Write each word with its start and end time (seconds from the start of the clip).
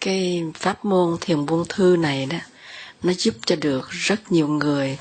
cái 0.00 0.44
pháp 0.54 0.84
môn 0.84 1.16
thiền 1.20 1.46
buông 1.46 1.64
thư 1.68 1.96
này 1.96 2.26
đó 2.26 2.38
nó 3.02 3.12
giúp 3.12 3.34
cho 3.46 3.56
được 3.56 3.88
rất 3.90 4.32
nhiều 4.32 4.48
người 4.48 4.98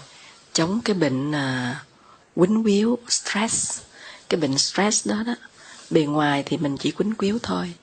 chống 0.53 0.81
cái 0.85 0.93
bệnh 0.93 1.31
à, 1.31 1.83
quýnh 2.35 2.63
quýu 2.63 2.97
stress. 3.07 3.81
Cái 4.29 4.39
bệnh 4.39 4.57
stress 4.57 5.07
đó 5.07 5.23
đó 5.25 5.35
bề 5.89 6.01
ngoài 6.01 6.43
thì 6.45 6.57
mình 6.57 6.77
chỉ 6.77 6.91
quýnh 6.91 7.15
quýu 7.15 7.39
thôi 7.43 7.73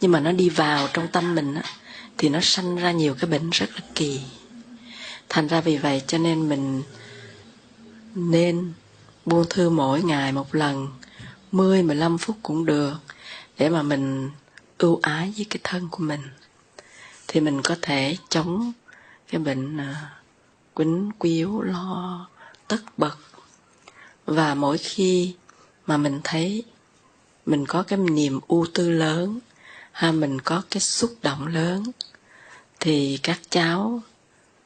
nhưng 0.00 0.12
mà 0.12 0.20
nó 0.20 0.32
đi 0.32 0.48
vào 0.48 0.88
trong 0.92 1.08
tâm 1.08 1.34
mình 1.34 1.54
á, 1.54 1.62
thì 2.18 2.28
nó 2.28 2.38
sanh 2.42 2.76
ra 2.76 2.92
nhiều 2.92 3.14
cái 3.20 3.30
bệnh 3.30 3.50
rất 3.50 3.70
là 3.74 3.80
kỳ. 3.94 4.20
Thành 5.28 5.46
ra 5.46 5.60
vì 5.60 5.76
vậy 5.76 6.02
cho 6.06 6.18
nên 6.18 6.48
mình 6.48 6.82
nên 8.14 8.72
buông 9.26 9.44
thư 9.50 9.70
mỗi 9.70 10.02
ngày 10.02 10.32
một 10.32 10.54
lần 10.54 10.88
10 11.52 11.82
15 11.82 12.18
phút 12.18 12.36
cũng 12.42 12.64
được 12.64 12.94
để 13.58 13.68
mà 13.68 13.82
mình 13.82 14.30
ưu 14.78 14.98
ái 15.02 15.32
với 15.36 15.46
cái 15.50 15.60
thân 15.64 15.88
của 15.90 16.02
mình 16.02 16.20
thì 17.32 17.40
mình 17.40 17.62
có 17.62 17.76
thể 17.82 18.16
chống 18.28 18.72
cái 19.28 19.40
bệnh 19.40 19.76
uh, 19.76 19.96
quýnh 20.74 21.10
quýu 21.18 21.62
lo 21.62 22.28
tất 22.68 22.80
bật. 22.96 23.16
Và 24.26 24.54
mỗi 24.54 24.78
khi 24.78 25.34
mà 25.86 25.96
mình 25.96 26.20
thấy 26.24 26.64
mình 27.46 27.66
có 27.66 27.82
cái 27.82 27.98
niềm 27.98 28.40
ưu 28.48 28.66
tư 28.74 28.90
lớn 28.90 29.38
hay 29.92 30.12
mình 30.12 30.40
có 30.40 30.62
cái 30.70 30.80
xúc 30.80 31.14
động 31.22 31.46
lớn 31.46 31.84
thì 32.80 33.18
các 33.22 33.40
cháu 33.50 34.00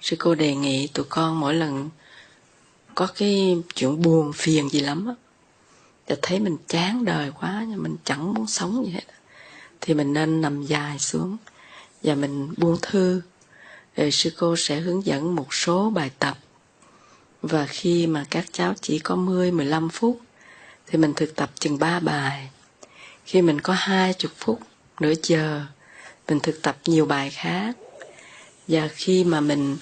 sư 0.00 0.16
cô 0.18 0.34
đề 0.34 0.54
nghị 0.54 0.86
tụi 0.86 1.06
con 1.08 1.40
mỗi 1.40 1.54
lần 1.54 1.90
có 2.94 3.06
cái 3.06 3.56
chuyện 3.74 4.02
buồn 4.02 4.32
phiền 4.32 4.68
gì 4.68 4.80
lắm 4.80 5.06
á 5.06 5.14
và 6.06 6.16
thấy 6.22 6.40
mình 6.40 6.56
chán 6.68 7.04
đời 7.04 7.30
quá 7.40 7.64
nhưng 7.68 7.82
mình 7.82 7.96
chẳng 8.04 8.34
muốn 8.34 8.46
sống 8.46 8.86
gì 8.86 8.92
hết 8.92 9.04
thì 9.80 9.94
mình 9.94 10.12
nên 10.12 10.40
nằm 10.40 10.62
dài 10.62 10.98
xuống 10.98 11.36
và 12.04 12.14
mình 12.14 12.54
buông 12.56 12.76
thư 12.82 13.22
rồi 13.96 14.10
sư 14.10 14.30
cô 14.36 14.56
sẽ 14.56 14.80
hướng 14.80 15.06
dẫn 15.06 15.36
một 15.36 15.54
số 15.54 15.90
bài 15.90 16.10
tập 16.18 16.38
và 17.42 17.66
khi 17.66 18.06
mà 18.06 18.24
các 18.30 18.44
cháu 18.52 18.74
chỉ 18.80 18.98
có 18.98 19.16
10 19.16 19.52
15 19.52 19.88
phút, 19.88 20.20
thì 20.86 20.98
mình 20.98 21.12
thực 21.16 21.36
tập 21.36 21.50
chừng 21.60 21.78
3 21.78 22.00
bài. 22.00 22.50
Khi 23.24 23.42
mình 23.42 23.60
có 23.60 23.72
20 23.72 24.32
phút 24.36 24.60
nửa 25.00 25.12
giờ, 25.22 25.66
mình 26.28 26.40
thực 26.40 26.62
tập 26.62 26.76
nhiều 26.84 27.06
bài 27.06 27.30
khác. 27.30 27.76
Và 28.68 28.88
khi 28.88 29.24
mà 29.24 29.40
mình 29.40 29.76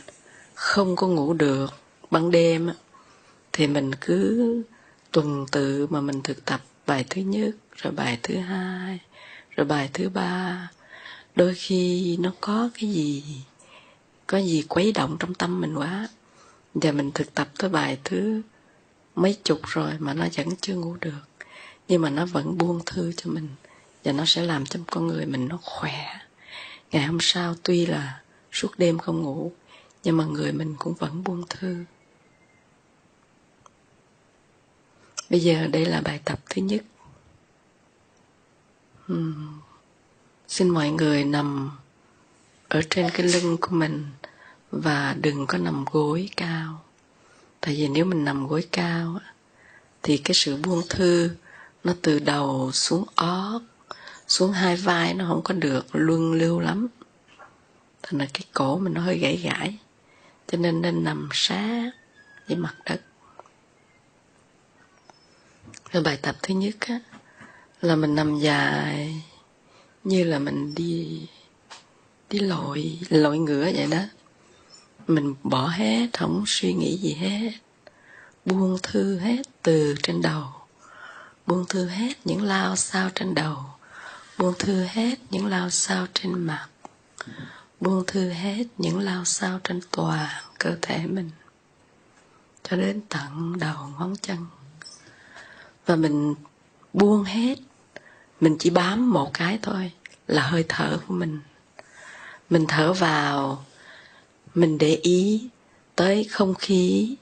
không 0.54 0.96
có 0.96 1.06
ngủ 1.06 1.32
được 1.32 1.74
ban 2.10 2.30
đêm 2.30 2.70
thì 3.52 3.66
mình 3.66 3.94
cứ 4.00 4.62
tuần 5.12 5.46
tự 5.52 5.86
mà 5.86 6.00
mình 6.00 6.22
thực 6.22 6.44
tập 6.44 6.60
bài 6.86 7.04
thứ 7.10 7.22
nhất, 7.22 7.50
rồi 7.76 7.92
bài 7.92 8.18
thứ 8.22 8.36
hai, 8.36 8.98
rồi 9.56 9.66
bài 9.66 9.90
thứ 9.92 10.08
ba 10.08 10.70
đôi 11.34 11.54
khi 11.54 12.16
nó 12.16 12.32
có 12.40 12.70
cái 12.74 12.90
gì, 12.90 13.24
có 14.26 14.38
gì 14.38 14.64
quấy 14.68 14.92
động 14.92 15.16
trong 15.20 15.34
tâm 15.34 15.60
mình 15.60 15.74
quá. 15.74 16.08
Và 16.74 16.92
mình 16.92 17.10
thực 17.14 17.34
tập 17.34 17.48
tới 17.58 17.70
bài 17.70 17.98
thứ 18.04 18.42
mấy 19.14 19.38
chục 19.44 19.60
rồi 19.62 19.92
mà 19.98 20.14
nó 20.14 20.26
vẫn 20.36 20.48
chưa 20.60 20.74
ngủ 20.74 20.96
được. 21.00 21.22
Nhưng 21.88 22.02
mà 22.02 22.10
nó 22.10 22.26
vẫn 22.26 22.58
buông 22.58 22.80
thư 22.86 23.12
cho 23.12 23.30
mình 23.30 23.48
và 24.04 24.12
nó 24.12 24.24
sẽ 24.26 24.42
làm 24.42 24.66
cho 24.66 24.80
con 24.86 25.06
người 25.06 25.26
mình 25.26 25.48
nó 25.48 25.58
khỏe. 25.62 26.18
Ngày 26.90 27.06
hôm 27.06 27.18
sau 27.20 27.54
tuy 27.62 27.86
là 27.86 28.20
suốt 28.52 28.78
đêm 28.78 28.98
không 28.98 29.22
ngủ, 29.22 29.52
nhưng 30.04 30.16
mà 30.16 30.24
người 30.24 30.52
mình 30.52 30.74
cũng 30.78 30.94
vẫn 30.94 31.24
buông 31.24 31.44
thư. 31.50 31.84
Bây 35.30 35.40
giờ 35.40 35.66
đây 35.66 35.86
là 35.86 36.00
bài 36.00 36.20
tập 36.24 36.40
thứ 36.50 36.62
nhất. 36.62 36.84
Uhm 39.12 39.60
xin 40.52 40.68
mọi 40.68 40.90
người 40.90 41.24
nằm 41.24 41.70
ở 42.68 42.80
trên 42.90 43.10
cái 43.14 43.26
lưng 43.26 43.56
của 43.60 43.70
mình 43.70 44.06
và 44.70 45.16
đừng 45.20 45.46
có 45.46 45.58
nằm 45.58 45.84
gối 45.92 46.28
cao. 46.36 46.82
Tại 47.60 47.74
vì 47.74 47.88
nếu 47.88 48.04
mình 48.04 48.24
nằm 48.24 48.46
gối 48.46 48.68
cao 48.72 49.20
thì 50.02 50.18
cái 50.18 50.34
sự 50.34 50.56
buông 50.56 50.82
thư 50.88 51.30
nó 51.84 51.94
từ 52.02 52.18
đầu 52.18 52.72
xuống 52.72 53.04
ót 53.14 53.62
xuống 54.28 54.52
hai 54.52 54.76
vai 54.76 55.14
nó 55.14 55.24
không 55.28 55.42
có 55.44 55.54
được 55.54 55.86
luân 55.92 56.32
lưu 56.32 56.60
lắm. 56.60 56.88
Thành 58.02 58.18
là 58.18 58.26
cái 58.34 58.42
cổ 58.54 58.78
mình 58.78 58.94
nó 58.94 59.00
hơi 59.00 59.18
gãy 59.18 59.36
gãy 59.36 59.78
cho 60.46 60.58
nên 60.58 60.82
nên 60.82 61.04
nằm 61.04 61.28
sát 61.32 61.90
với 62.48 62.56
mặt 62.56 62.74
đất. 62.84 63.00
Rồi 65.92 66.02
bài 66.02 66.18
tập 66.22 66.36
thứ 66.42 66.54
nhất 66.54 66.74
á, 66.80 67.00
là 67.80 67.96
mình 67.96 68.14
nằm 68.14 68.38
dài 68.38 69.22
như 70.04 70.24
là 70.24 70.38
mình 70.38 70.74
đi 70.74 71.26
đi 72.30 72.38
lội 72.38 72.98
lội 73.08 73.38
ngựa 73.38 73.64
vậy 73.64 73.86
đó. 73.90 74.02
Mình 75.06 75.34
bỏ 75.42 75.66
hết, 75.68 76.06
không 76.18 76.44
suy 76.46 76.72
nghĩ 76.72 76.96
gì 76.96 77.14
hết. 77.14 77.50
Buông 78.44 78.78
thư 78.82 79.18
hết 79.18 79.42
từ 79.62 79.94
trên 80.02 80.22
đầu. 80.22 80.44
Buông 81.46 81.64
thư 81.68 81.86
hết 81.86 82.12
những 82.24 82.42
lao 82.42 82.76
sao 82.76 83.10
trên 83.14 83.34
đầu. 83.34 83.56
Buông 84.38 84.54
thư 84.58 84.84
hết 84.84 85.18
những 85.30 85.46
lao 85.46 85.70
sao 85.70 86.06
trên 86.14 86.34
mặt. 86.34 86.68
Buông 87.80 88.04
thư 88.06 88.28
hết 88.28 88.64
những 88.78 88.98
lao 88.98 89.24
sao 89.24 89.60
trên 89.64 89.80
toàn 89.90 90.28
cơ 90.58 90.76
thể 90.82 91.06
mình. 91.06 91.30
Cho 92.62 92.76
đến 92.76 93.00
tận 93.08 93.58
đầu 93.58 93.88
ngón 93.98 94.16
chân. 94.16 94.46
Và 95.86 95.96
mình 95.96 96.34
buông 96.92 97.24
hết 97.24 97.58
mình 98.42 98.56
chỉ 98.58 98.70
bám 98.70 99.10
một 99.10 99.30
cái 99.34 99.58
thôi, 99.62 99.92
là 100.26 100.42
hơi 100.42 100.64
thở 100.68 101.00
của 101.06 101.14
mình. 101.14 101.40
Mình 102.50 102.64
thở 102.68 102.92
vào, 102.92 103.64
mình 104.54 104.78
để 104.78 104.98
ý 105.02 105.48
tới 105.96 106.24
không 106.24 106.54
khí, 106.54 107.16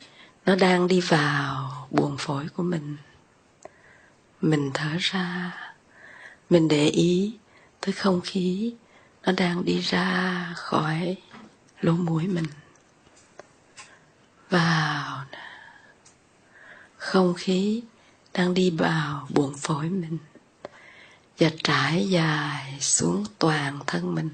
nó 0.47 0.57
đang 0.57 0.89
đi 0.89 1.01
vào 1.01 1.87
buồng 1.91 2.17
phổi 2.19 2.49
của 2.49 2.63
mình. 2.63 2.97
Mình 4.41 4.71
thở 4.75 4.97
ra, 4.99 5.57
mình 6.51 6.69
để 6.69 6.87
ý 6.87 7.37
tới 7.81 7.93
không 7.93 8.21
khí, 8.21 8.75
nó 9.23 9.33
đang 9.33 9.65
đi 9.65 9.81
ra 9.81 10.53
khỏi 10.57 11.17
lỗ 11.81 11.93
mũi 11.93 12.27
mình. 12.27 12.47
Vào 14.51 15.25
không 16.97 17.35
khí 17.35 17.83
đang 18.33 18.55
đi 18.55 18.71
vào 18.71 19.27
buồng 19.31 19.55
phổi 19.57 19.89
mình 19.89 20.19
và 21.41 21.51
trải 21.65 22.09
dài 22.09 22.77
xuống 22.81 23.25
toàn 23.39 23.79
thân 23.87 24.15
mình. 24.15 24.31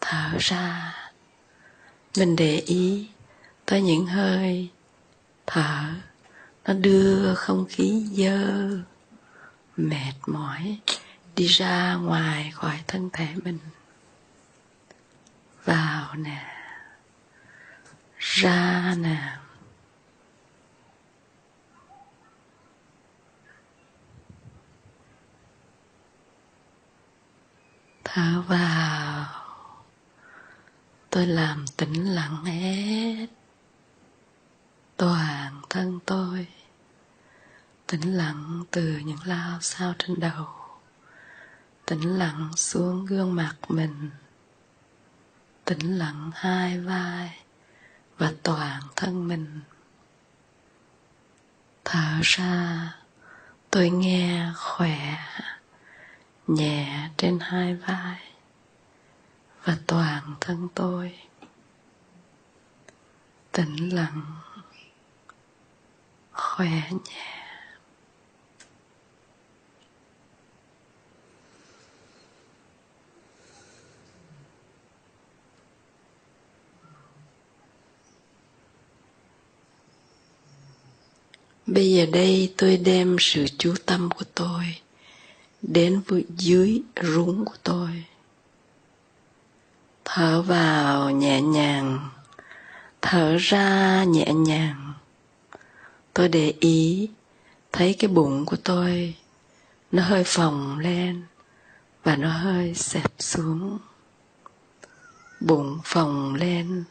Thở 0.00 0.30
ra, 0.38 0.94
mình 2.16 2.36
để 2.36 2.56
ý 2.56 3.08
tới 3.64 3.82
những 3.82 4.06
hơi 4.06 4.68
thở 5.46 5.84
nó 6.64 6.74
đưa 6.74 7.34
không 7.34 7.66
khí 7.68 8.06
dơ, 8.12 8.68
mệt 9.76 10.14
mỏi 10.26 10.78
đi 11.36 11.46
ra 11.46 11.94
ngoài 11.94 12.50
khỏi 12.54 12.80
thân 12.86 13.10
thể 13.12 13.28
mình. 13.44 13.58
Vào 15.64 16.14
nè, 16.14 16.44
ra 18.18 18.94
nè. 18.98 19.36
Thở 28.12 28.42
vào. 28.48 29.26
Tôi 31.10 31.26
làm 31.26 31.64
tĩnh 31.76 32.14
lặng 32.14 32.44
hết. 32.44 33.26
Toàn 34.96 35.62
thân 35.70 35.98
tôi 36.06 36.46
tĩnh 37.86 38.16
lặng 38.16 38.64
từ 38.70 38.98
những 39.04 39.18
lao 39.24 39.58
sao 39.60 39.94
trên 39.98 40.20
đầu. 40.20 40.48
Tĩnh 41.86 42.18
lặng 42.18 42.50
xuống 42.56 43.06
gương 43.06 43.34
mặt 43.34 43.54
mình. 43.68 44.10
Tĩnh 45.64 45.98
lặng 45.98 46.30
hai 46.34 46.80
vai 46.80 47.42
và 48.18 48.32
toàn 48.42 48.82
thân 48.96 49.28
mình. 49.28 49.60
Thở 51.84 52.20
ra, 52.22 52.94
tôi 53.70 53.90
nghe 53.90 54.52
khỏe 54.56 55.16
nhẹ 56.54 57.08
trên 57.16 57.38
hai 57.40 57.74
vai 57.74 58.18
và 59.64 59.78
toàn 59.86 60.34
thân 60.40 60.68
tôi. 60.74 61.18
Tĩnh 63.52 63.94
lặng, 63.94 64.22
khỏe 66.32 66.90
nhẹ. 66.90 67.40
Bây 81.66 81.92
giờ 81.92 82.06
đây 82.12 82.54
tôi 82.56 82.76
đem 82.76 83.16
sự 83.20 83.46
chú 83.58 83.74
tâm 83.86 84.08
của 84.10 84.24
tôi 84.34 84.80
đến 85.62 86.02
với 86.06 86.24
dưới 86.36 86.82
rúng 87.02 87.44
của 87.44 87.56
tôi. 87.62 88.04
Thở 90.04 90.42
vào 90.42 91.10
nhẹ 91.10 91.40
nhàng, 91.40 92.08
thở 93.02 93.36
ra 93.36 94.04
nhẹ 94.04 94.32
nhàng. 94.32 94.92
Tôi 96.14 96.28
để 96.28 96.54
ý, 96.60 97.08
thấy 97.72 97.94
cái 97.98 98.08
bụng 98.08 98.46
của 98.46 98.56
tôi, 98.64 99.14
nó 99.92 100.02
hơi 100.02 100.24
phồng 100.26 100.78
lên 100.78 101.22
và 102.02 102.16
nó 102.16 102.28
hơi 102.28 102.74
xẹp 102.74 103.12
xuống. 103.18 103.78
Bụng 105.40 105.78
phồng 105.84 106.34
lên, 106.34 106.84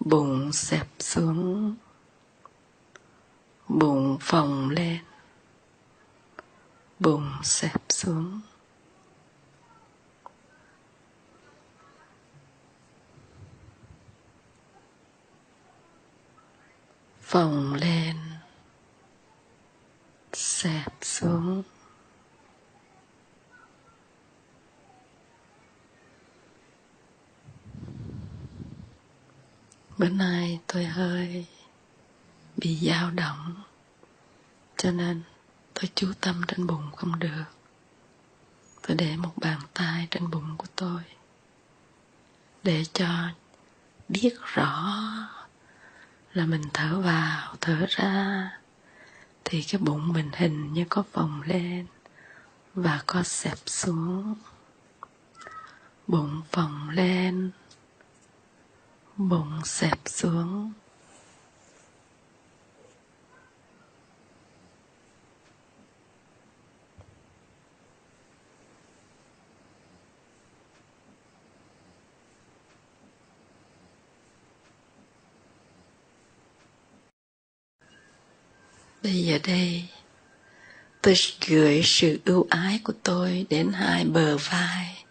bụng 0.00 0.52
xẹp 0.52 0.86
xuống. 0.98 1.74
Bụng 3.68 4.16
phồng 4.20 4.70
lên 4.70 4.98
bụng 7.02 7.32
xẹp 7.42 7.82
xuống. 7.88 8.40
Phồng 17.20 17.74
lên, 17.74 18.16
xẹp 20.32 20.92
xuống. 21.00 21.62
Bữa 29.98 30.08
nay 30.08 30.60
tôi 30.66 30.84
hơi 30.84 31.46
bị 32.56 32.76
dao 32.76 33.10
động, 33.10 33.62
cho 34.76 34.90
nên 34.90 35.22
tôi 35.74 35.90
chú 35.94 36.12
tâm 36.20 36.42
trên 36.48 36.66
bụng 36.66 36.90
không 36.96 37.18
được. 37.18 37.44
Tôi 38.82 38.96
để 38.96 39.16
một 39.16 39.32
bàn 39.36 39.60
tay 39.74 40.08
trên 40.10 40.30
bụng 40.30 40.54
của 40.56 40.66
tôi. 40.76 41.02
Để 42.62 42.84
cho 42.92 43.08
biết 44.08 44.34
rõ 44.54 44.98
là 46.32 46.46
mình 46.46 46.62
thở 46.74 47.00
vào, 47.00 47.56
thở 47.60 47.86
ra, 47.88 48.50
thì 49.44 49.62
cái 49.62 49.80
bụng 49.80 50.12
mình 50.12 50.30
hình 50.34 50.72
như 50.72 50.84
có 50.88 51.02
phồng 51.12 51.42
lên 51.42 51.86
và 52.74 53.02
có 53.06 53.22
xẹp 53.22 53.58
xuống. 53.66 54.34
Bụng 56.06 56.42
phồng 56.52 56.90
lên, 56.90 57.50
bụng 59.16 59.60
xẹp 59.64 59.98
xuống. 60.06 60.72
Bây 79.02 79.24
giờ 79.24 79.38
đây, 79.46 79.84
tôi 81.02 81.14
gửi 81.48 81.82
sự 81.84 82.20
ưu 82.24 82.46
ái 82.50 82.80
của 82.84 82.92
tôi 83.02 83.46
đến 83.50 83.72
hai 83.72 84.04
bờ 84.04 84.36
vai 84.36 85.04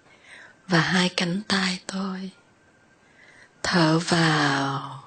và 0.67 0.79
hai 0.79 1.09
cánh 1.09 1.41
tay 1.47 1.79
tôi. 1.87 2.31
Thở 3.63 3.99
vào, 3.99 5.03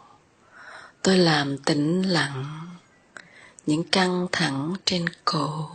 tôi 1.03 1.19
làm 1.19 1.59
tĩnh 1.59 2.03
lặng 2.03 2.69
những 3.67 3.85
căng 3.85 4.27
thẳng 4.33 4.75
trên 4.85 5.05
cổ, 5.25 5.71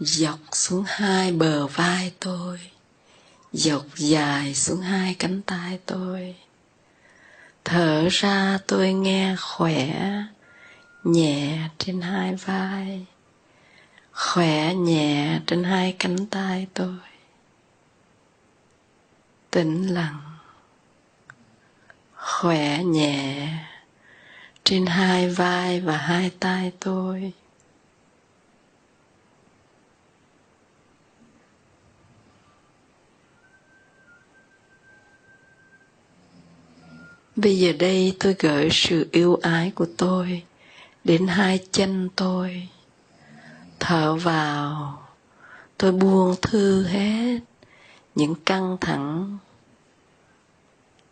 dọc 0.00 0.38
xuống 0.52 0.84
hai 0.86 1.32
bờ 1.32 1.66
vai 1.66 2.12
tôi, 2.20 2.60
dọc 3.52 3.84
dài 3.96 4.54
xuống 4.54 4.80
hai 4.80 5.16
cánh 5.18 5.42
tay 5.42 5.78
tôi. 5.86 6.34
Thở 7.64 8.08
ra 8.10 8.58
tôi 8.66 8.92
nghe 8.92 9.36
khỏe 9.40 10.02
nhẹ 11.06 11.68
trên 11.78 12.00
hai 12.00 12.34
vai, 12.34 13.06
khỏe 14.12 14.74
nhẹ 14.74 15.40
trên 15.46 15.64
hai 15.64 15.96
cánh 15.98 16.26
tay 16.26 16.66
tôi. 16.74 16.96
Tĩnh 19.50 19.86
lặng, 19.86 20.20
khỏe 22.14 22.82
nhẹ 22.84 23.48
trên 24.64 24.86
hai 24.86 25.28
vai 25.28 25.80
và 25.80 25.96
hai 25.96 26.30
tay 26.40 26.72
tôi. 26.80 27.32
Bây 37.36 37.58
giờ 37.58 37.72
đây 37.78 38.16
tôi 38.20 38.36
gửi 38.38 38.68
sự 38.72 39.08
yêu 39.12 39.38
ái 39.42 39.72
của 39.74 39.86
tôi 39.96 40.45
đến 41.06 41.26
hai 41.26 41.60
chân 41.72 42.08
tôi. 42.16 42.68
Thở 43.80 44.14
vào, 44.14 44.98
tôi 45.78 45.92
buông 45.92 46.34
thư 46.42 46.84
hết 46.86 47.38
những 48.14 48.34
căng 48.34 48.76
thẳng. 48.80 49.38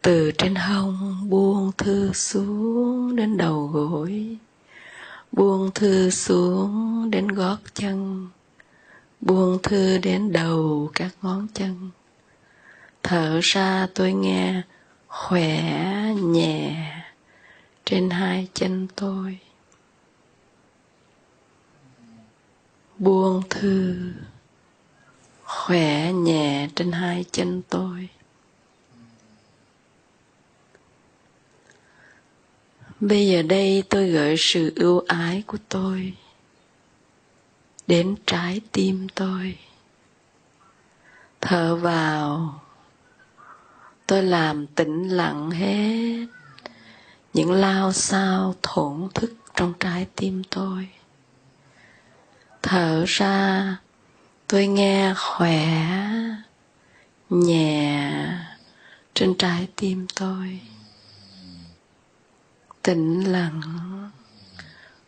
Từ 0.03 0.31
trên 0.39 0.55
hông 0.55 1.31
buông 1.31 1.73
thư 1.79 2.13
xuống 2.13 3.17
đến 3.17 3.37
đầu 3.37 3.67
gối, 3.67 4.37
buông 5.33 5.71
thư 5.75 6.11
xuống 6.11 7.11
đến 7.11 7.29
gót 7.29 7.59
chân, 7.75 8.29
buông 9.21 9.59
thư 9.63 9.99
đến 9.99 10.33
đầu 10.33 10.91
các 10.95 11.11
ngón 11.23 11.47
chân. 11.55 11.91
Thở 13.03 13.41
ra 13.43 13.87
tôi 13.95 14.13
nghe 14.13 14.63
khỏe 15.07 15.63
nhẹ 16.15 16.91
trên 17.85 18.11
hai 18.11 18.49
chân 18.55 18.87
tôi. 18.97 19.39
Buông 22.99 23.43
thư. 23.51 23.97
Khỏe 25.45 26.13
nhẹ 26.13 26.69
trên 26.75 26.93
hai 26.93 27.25
chân 27.33 27.63
tôi. 27.69 28.09
Bây 33.01 33.29
giờ 33.29 33.43
đây 33.43 33.85
tôi 33.91 34.11
gửi 34.11 34.35
sự 34.39 34.73
ưu 34.77 35.05
ái 35.09 35.43
của 35.47 35.59
tôi 35.69 36.15
đến 37.87 38.17
trái 38.27 38.61
tim 38.73 39.07
tôi. 39.15 39.59
Thở 41.41 41.77
vào. 41.77 42.61
Tôi 44.07 44.23
làm 44.23 44.67
tĩnh 44.67 45.09
lặng 45.09 45.51
hết 45.51 46.27
những 47.33 47.53
lao 47.53 47.93
sao 47.93 48.55
thổn 48.63 49.09
thức 49.15 49.35
trong 49.55 49.73
trái 49.81 50.07
tim 50.17 50.43
tôi 50.51 50.89
thở 52.67 53.05
ra. 53.07 53.77
Tôi 54.49 54.67
nghe 54.67 55.15
khỏe 55.17 55.67
nhẹ 57.31 58.13
trên 59.15 59.35
trái 59.39 59.69
tim 59.77 60.07
tôi. 60.15 60.61
Tĩnh 62.83 63.33
lặng, 63.33 63.61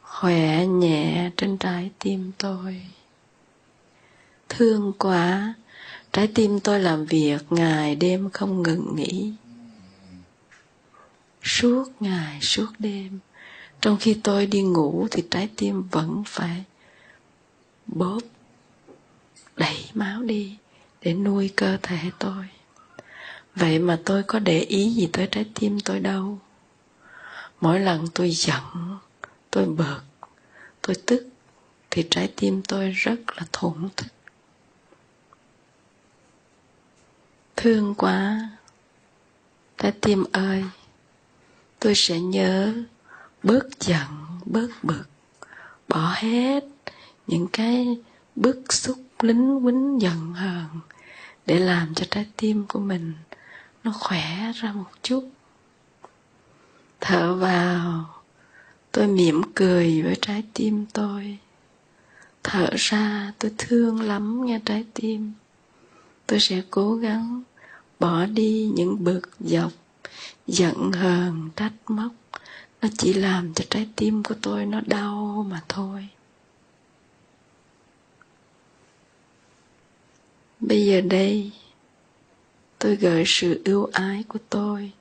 khỏe 0.03 0.67
nhẹ 0.67 1.31
trên 1.37 1.59
trái 1.59 1.91
tim 1.99 2.33
tôi. 2.39 2.83
Thương 4.49 4.93
quá, 4.99 5.55
trái 6.13 6.29
tim 6.35 6.61
tôi 6.61 6.81
làm 6.81 7.07
việc, 7.07 7.43
ngày 7.51 7.97
đêm 7.97 8.31
không 8.31 8.63
ngừng 8.63 8.97
nghỉ. 8.97 9.33
Suốt 11.43 11.85
ngày, 12.01 12.41
suốt 12.41 12.69
đêm, 12.79 13.19
trong 13.81 13.97
khi 14.01 14.21
tôi 14.23 14.47
đi 14.47 14.63
ngủ 14.63 15.09
thì 15.11 15.25
trái 15.31 15.49
tim 15.57 15.83
vẫn 15.83 16.23
phải 16.27 16.65
bóp 17.87 18.21
đẩy 19.57 19.91
máu 19.95 20.23
đi 20.23 20.57
để 21.01 21.15
nuôi 21.15 21.51
cơ 21.57 21.77
thể 21.83 21.99
tôi. 22.19 22.49
Vậy 23.55 23.79
mà 23.79 24.01
tôi 24.05 24.23
có 24.23 24.39
để 24.39 24.61
ý 24.61 24.91
gì 24.91 25.09
tới 25.13 25.29
trái 25.31 25.47
tim 25.55 25.81
tôi 25.81 26.01
đâu. 26.01 26.39
Mỗi 27.61 27.81
lần 27.81 28.07
tôi 28.15 28.31
giận, 28.31 28.99
tôi 29.51 29.67
bực, 29.67 30.01
tôi 30.83 30.97
tức, 31.07 31.29
thì 31.91 32.07
trái 32.11 32.33
tim 32.37 32.63
tôi 32.63 32.91
rất 32.91 33.17
là 33.37 33.43
thổn 33.53 33.89
thức. 33.97 34.07
Thương 37.57 37.95
quá, 37.95 38.51
trái 39.79 39.93
tim 39.93 40.25
ơi, 40.33 40.65
tôi 41.79 41.95
sẽ 41.95 42.21
nhớ 42.21 42.75
bớt 43.43 43.81
giận, 43.81 44.07
bớt 44.45 44.69
bực, 44.83 45.05
bỏ 45.89 46.15
hết 46.17 46.65
những 47.27 47.47
cái 47.53 47.99
bức 48.37 48.73
xúc 48.73 48.99
lính 49.21 49.61
quýnh 49.65 50.01
giận 50.01 50.33
hờn 50.33 50.67
để 51.47 51.59
làm 51.59 51.95
cho 51.95 52.07
trái 52.11 52.27
tim 52.37 52.65
của 52.69 52.79
mình 52.79 53.13
nó 53.85 53.93
khỏe 54.01 54.53
ra 54.55 54.73
một 54.73 54.91
chút. 55.03 55.31
Thở 57.01 57.35
vào, 57.35 58.15
tôi 58.93 59.07
mỉm 59.07 59.43
cười 59.55 60.03
với 60.03 60.17
trái 60.23 60.45
tim 60.55 60.87
tôi. 60.93 61.39
Thở 62.43 62.69
ra, 62.77 63.33
tôi 63.39 63.53
thương 63.59 64.01
lắm 64.01 64.47
nghe 64.47 64.61
trái 64.65 64.85
tim. 64.95 65.33
Tôi 66.27 66.41
sẽ 66.41 66.63
cố 66.71 66.95
gắng 66.95 67.43
bỏ 68.01 68.27
đi 68.27 68.71
những 68.75 69.05
bực 69.05 69.21
dọc, 69.41 69.73
giận 70.47 70.93
hờn, 70.93 71.51
trách 71.57 71.73
móc. 71.87 72.13
Nó 72.83 72.89
chỉ 72.99 73.13
làm 73.13 73.55
cho 73.55 73.65
trái 73.71 73.89
tim 73.97 74.23
của 74.23 74.35
tôi 74.43 74.67
nó 74.67 74.81
đau 74.87 75.47
mà 75.51 75.63
thôi. 75.69 76.09
Bây 80.61 80.87
giờ 80.87 81.01
đây, 81.01 81.51
tôi 82.79 82.97
gửi 82.97 83.25
sự 83.27 83.63
ưu 83.65 83.89
ái 83.93 84.25
của 84.29 84.39
tôi 84.51 84.93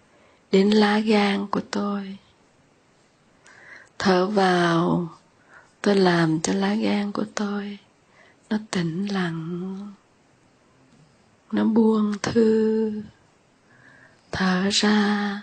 đến 0.51 0.69
lá 0.69 0.99
gan 0.99 1.47
của 1.47 1.61
tôi. 1.71 2.17
Thở 3.99 4.27
vào, 4.27 5.09
tôi 5.81 5.95
làm 5.95 6.39
cho 6.39 6.53
lá 6.53 6.73
gan 6.75 7.11
của 7.11 7.25
tôi 7.35 7.77
nó 8.49 8.57
tĩnh 8.71 9.07
lặng, 9.07 9.77
nó 11.51 11.63
buông 11.63 12.13
thư. 12.21 12.91
Thở 14.31 14.69
ra, 14.71 15.41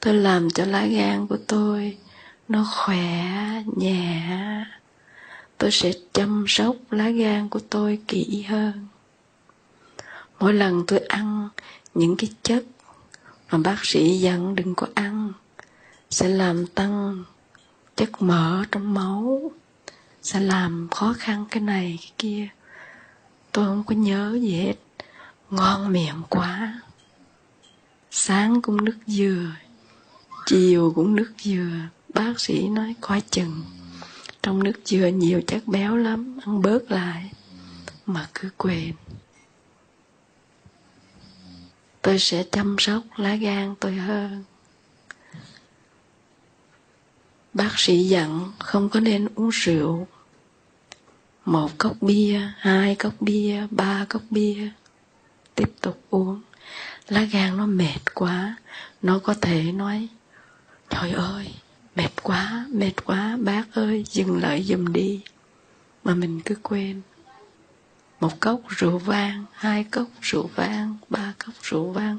tôi 0.00 0.14
làm 0.14 0.50
cho 0.50 0.64
lá 0.64 0.86
gan 0.86 1.26
của 1.26 1.38
tôi 1.46 1.98
nó 2.48 2.66
khỏe, 2.76 3.24
nhẹ. 3.76 4.22
Tôi 5.58 5.70
sẽ 5.70 5.92
chăm 6.12 6.44
sóc 6.48 6.76
lá 6.90 7.10
gan 7.10 7.48
của 7.48 7.60
tôi 7.70 7.98
kỹ 8.08 8.42
hơn 8.42 8.86
mỗi 10.40 10.54
lần 10.54 10.84
tôi 10.86 10.98
ăn 10.98 11.48
những 11.94 12.16
cái 12.16 12.30
chất 12.42 12.64
mà 13.50 13.58
bác 13.58 13.84
sĩ 13.84 14.18
dặn 14.18 14.54
đừng 14.54 14.74
có 14.74 14.86
ăn 14.94 15.32
sẽ 16.10 16.28
làm 16.28 16.66
tăng 16.66 17.24
chất 17.96 18.22
mỡ 18.22 18.64
trong 18.72 18.94
máu, 18.94 19.52
sẽ 20.22 20.40
làm 20.40 20.88
khó 20.90 21.14
khăn 21.18 21.44
cái 21.50 21.62
này, 21.62 21.98
cái 22.00 22.12
kia. 22.18 22.48
Tôi 23.52 23.66
không 23.66 23.84
có 23.84 23.94
nhớ 23.94 24.38
gì 24.42 24.56
hết. 24.56 24.74
Ngon 25.50 25.92
miệng 25.92 26.22
quá. 26.28 26.80
Sáng 28.10 28.62
cũng 28.62 28.84
nước 28.84 28.98
dừa, 29.06 29.46
chiều 30.46 30.92
cũng 30.96 31.16
nước 31.16 31.32
dừa. 31.42 31.70
Bác 32.14 32.40
sĩ 32.40 32.68
nói 32.68 32.94
coi 33.00 33.20
chừng. 33.30 33.62
Trong 34.42 34.64
nước 34.64 34.80
dừa 34.84 35.06
nhiều 35.06 35.42
chất 35.46 35.66
béo 35.66 35.96
lắm, 35.96 36.38
ăn 36.46 36.62
bớt 36.62 36.90
lại. 36.90 37.32
Mà 38.06 38.28
cứ 38.34 38.48
quên 38.56 38.92
tôi 42.02 42.18
sẽ 42.18 42.44
chăm 42.52 42.76
sóc 42.78 43.02
lá 43.16 43.34
gan 43.34 43.74
tôi 43.80 43.94
hơn. 43.94 44.44
Bác 47.54 47.78
sĩ 47.78 47.98
dặn 47.98 48.52
không 48.58 48.88
có 48.88 49.00
nên 49.00 49.28
uống 49.34 49.48
rượu. 49.48 50.06
Một 51.44 51.70
cốc 51.78 51.96
bia, 52.00 52.40
hai 52.58 52.94
cốc 52.94 53.14
bia, 53.20 53.66
ba 53.70 54.06
cốc 54.08 54.22
bia. 54.30 54.68
Tiếp 55.54 55.72
tục 55.80 56.02
uống. 56.10 56.40
Lá 57.08 57.22
gan 57.24 57.56
nó 57.56 57.66
mệt 57.66 58.14
quá. 58.14 58.56
Nó 59.02 59.18
có 59.18 59.34
thể 59.34 59.72
nói, 59.72 60.08
trời 60.90 61.10
ơi, 61.10 61.54
mệt 61.96 62.10
quá 62.22 62.66
mệt 62.72 63.04
quá, 63.04 63.36
bác 63.40 63.64
ơi, 63.72 64.04
dừng 64.06 64.42
lại 64.42 64.62
giùm 64.62 64.92
đi. 64.92 65.20
Mà 66.04 66.14
mình 66.14 66.40
cứ 66.44 66.54
quên 66.62 67.00
một 68.20 68.40
cốc 68.40 68.60
rượu 68.68 68.98
vang, 68.98 69.44
hai 69.52 69.84
cốc 69.84 70.06
rượu 70.20 70.50
vang, 70.54 70.96
ba 71.08 71.32
cốc 71.38 71.54
rượu 71.62 71.92
vang. 71.92 72.18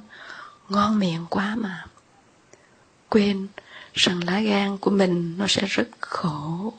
Ngon 0.70 1.00
miệng 1.00 1.26
quá 1.30 1.56
mà. 1.56 1.86
Quên 3.10 3.48
rằng 3.94 4.24
lá 4.24 4.40
gan 4.40 4.78
của 4.78 4.92
mình 4.92 5.36
nó 5.38 5.46
sẽ 5.48 5.66
rất 5.66 5.88
khổ. 6.00 6.74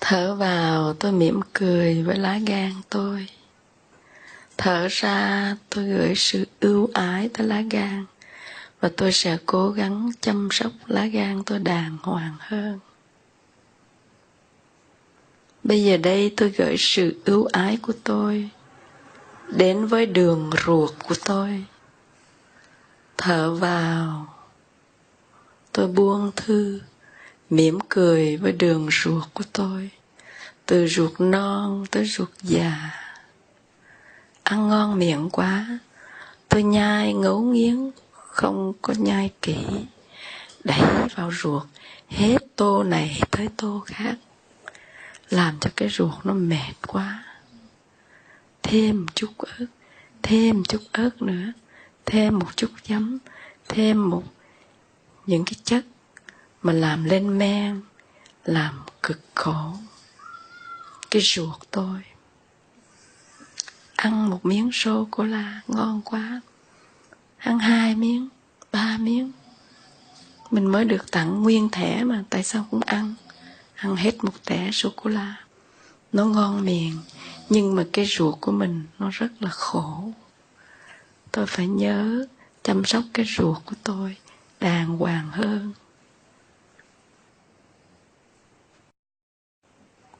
Thở 0.00 0.34
vào, 0.34 0.94
tôi 0.94 1.12
mỉm 1.12 1.40
cười 1.52 2.02
với 2.02 2.16
lá 2.16 2.38
gan 2.46 2.72
tôi. 2.88 3.28
Thở 4.56 4.88
ra, 4.90 5.56
tôi 5.70 5.84
gửi 5.84 6.14
sự 6.16 6.46
ưu 6.60 6.90
ái 6.94 7.30
tới 7.34 7.46
lá 7.46 7.62
gan. 7.70 8.04
Và 8.80 8.90
tôi 8.96 9.12
sẽ 9.12 9.38
cố 9.46 9.70
gắng 9.70 10.10
chăm 10.20 10.48
sóc 10.52 10.72
lá 10.86 11.06
gan 11.06 11.42
tôi 11.46 11.58
đàng 11.58 11.96
hoàng 12.02 12.34
hơn 12.38 12.78
bây 15.68 15.84
giờ 15.84 15.96
đây 15.96 16.34
tôi 16.36 16.50
gửi 16.50 16.76
sự 16.78 17.16
ưu 17.24 17.44
ái 17.44 17.78
của 17.82 17.92
tôi 18.04 18.50
đến 19.48 19.86
với 19.86 20.06
đường 20.06 20.50
ruột 20.66 20.90
của 21.08 21.14
tôi. 21.24 21.64
Thở 23.16 23.54
vào. 23.54 24.34
Tôi 25.72 25.88
buông 25.88 26.30
thư, 26.36 26.80
mỉm 27.50 27.78
cười 27.88 28.36
với 28.36 28.52
đường 28.52 28.88
ruột 28.90 29.24
của 29.34 29.44
tôi. 29.52 29.90
Từ 30.66 30.86
ruột 30.86 31.12
non 31.18 31.84
tới 31.90 32.04
ruột 32.06 32.30
già. 32.42 32.90
Ăn 34.42 34.68
ngon 34.68 34.98
miệng 34.98 35.28
quá. 35.32 35.78
Tôi 36.48 36.62
nhai 36.62 37.14
ngấu 37.14 37.40
nghiến, 37.40 37.90
không 38.12 38.72
có 38.82 38.94
nhai 38.98 39.30
kỹ. 39.42 39.64
Đẩy 40.64 40.80
vào 41.16 41.30
ruột. 41.32 41.62
Hết 42.08 42.38
tô 42.56 42.82
này 42.82 43.20
tới 43.30 43.48
tô 43.56 43.82
khác 43.86 44.14
làm 45.30 45.58
cho 45.60 45.70
cái 45.76 45.88
ruột 45.88 46.14
nó 46.24 46.34
mệt 46.34 46.74
quá. 46.86 47.24
Thêm 48.62 49.06
chút 49.14 49.38
ớt, 49.38 49.66
thêm 50.22 50.64
chút 50.64 50.82
ớt 50.92 51.22
nữa, 51.22 51.52
thêm 52.06 52.38
một 52.38 52.56
chút 52.56 52.70
giấm, 52.88 53.18
thêm 53.68 54.10
một 54.10 54.24
những 55.26 55.44
cái 55.44 55.54
chất 55.64 55.84
mà 56.62 56.72
làm 56.72 57.04
lên 57.04 57.38
men, 57.38 57.80
làm 58.44 58.80
cực 59.02 59.20
khổ. 59.34 59.72
Cái 61.10 61.22
ruột 61.22 61.56
tôi. 61.70 62.00
Ăn 63.96 64.30
một 64.30 64.46
miếng 64.46 64.70
sô 64.72 65.08
cô 65.10 65.24
la 65.24 65.60
ngon 65.66 66.02
quá. 66.04 66.40
Ăn 67.38 67.58
hai 67.58 67.94
miếng, 67.94 68.28
ba 68.72 68.98
miếng. 68.98 69.32
Mình 70.50 70.66
mới 70.66 70.84
được 70.84 71.10
tặng 71.10 71.42
nguyên 71.42 71.68
thẻ 71.68 72.04
mà, 72.04 72.24
tại 72.30 72.42
sao 72.44 72.66
cũng 72.70 72.80
ăn? 72.86 73.14
Ăn 73.78 73.96
hết 73.96 74.24
một 74.24 74.44
tẻ 74.44 74.70
sô 74.72 74.92
cô 74.96 75.10
la 75.10 75.36
nó 76.12 76.24
ngon 76.24 76.64
miệng, 76.64 76.98
nhưng 77.48 77.74
mà 77.74 77.86
cái 77.92 78.06
ruột 78.06 78.34
của 78.40 78.52
mình 78.52 78.84
nó 78.98 79.10
rất 79.10 79.28
là 79.40 79.50
khổ. 79.50 80.12
Tôi 81.32 81.46
phải 81.46 81.66
nhớ 81.66 82.26
chăm 82.62 82.84
sóc 82.84 83.02
cái 83.14 83.26
ruột 83.36 83.58
của 83.64 83.76
tôi 83.82 84.16
đàng 84.60 84.86
hoàng 84.86 85.28
hơn. 85.30 85.72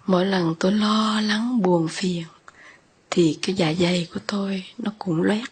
Mỗi 0.06 0.26
lần 0.26 0.54
tôi 0.60 0.72
lo 0.72 1.20
lắng 1.20 1.62
buồn 1.62 1.88
phiền, 1.90 2.24
thì 3.10 3.38
cái 3.42 3.54
dạ 3.54 3.74
dày 3.80 4.08
của 4.14 4.20
tôi 4.26 4.64
nó 4.78 4.92
cũng 4.98 5.22
loét. 5.22 5.48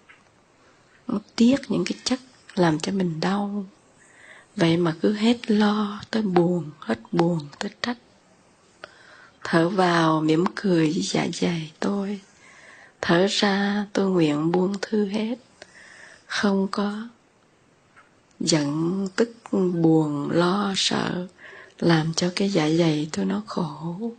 Nó 1.07 1.19
tiết 1.37 1.57
những 1.69 1.85
cái 1.85 1.99
chất 2.05 2.21
làm 2.55 2.79
cho 2.79 2.93
mình 2.93 3.21
đau 3.21 3.65
vậy 4.57 4.77
mà 4.77 4.95
cứ 5.03 5.13
hết 5.13 5.51
lo 5.51 6.01
tới 6.11 6.23
buồn, 6.23 6.71
hết 6.81 6.99
buồn 7.13 7.41
tới 7.59 7.71
trách. 7.83 7.99
Thở 9.45 9.69
vào 9.69 10.21
mỉm 10.21 10.45
cười 10.55 10.93
với 10.93 11.03
dạ 11.03 11.27
dày 11.33 11.73
tôi. 11.81 12.21
Thở 13.01 13.27
ra 13.31 13.87
tôi 13.93 14.11
nguyện 14.11 14.53
buông 14.53 14.75
thư 14.83 15.07
hết. 15.07 15.37
Không 16.27 16.69
có. 16.71 17.09
Giận 18.41 19.09
tức, 19.17 19.35
buồn, 19.53 20.31
lo, 20.31 20.73
sợ 20.77 21.27
làm 21.79 22.13
cho 22.15 22.33
cái 22.37 22.49
dạ 22.49 22.71
dày 22.71 23.09
tôi 23.13 23.25
nó 23.25 23.43
khổ. 23.47 24.13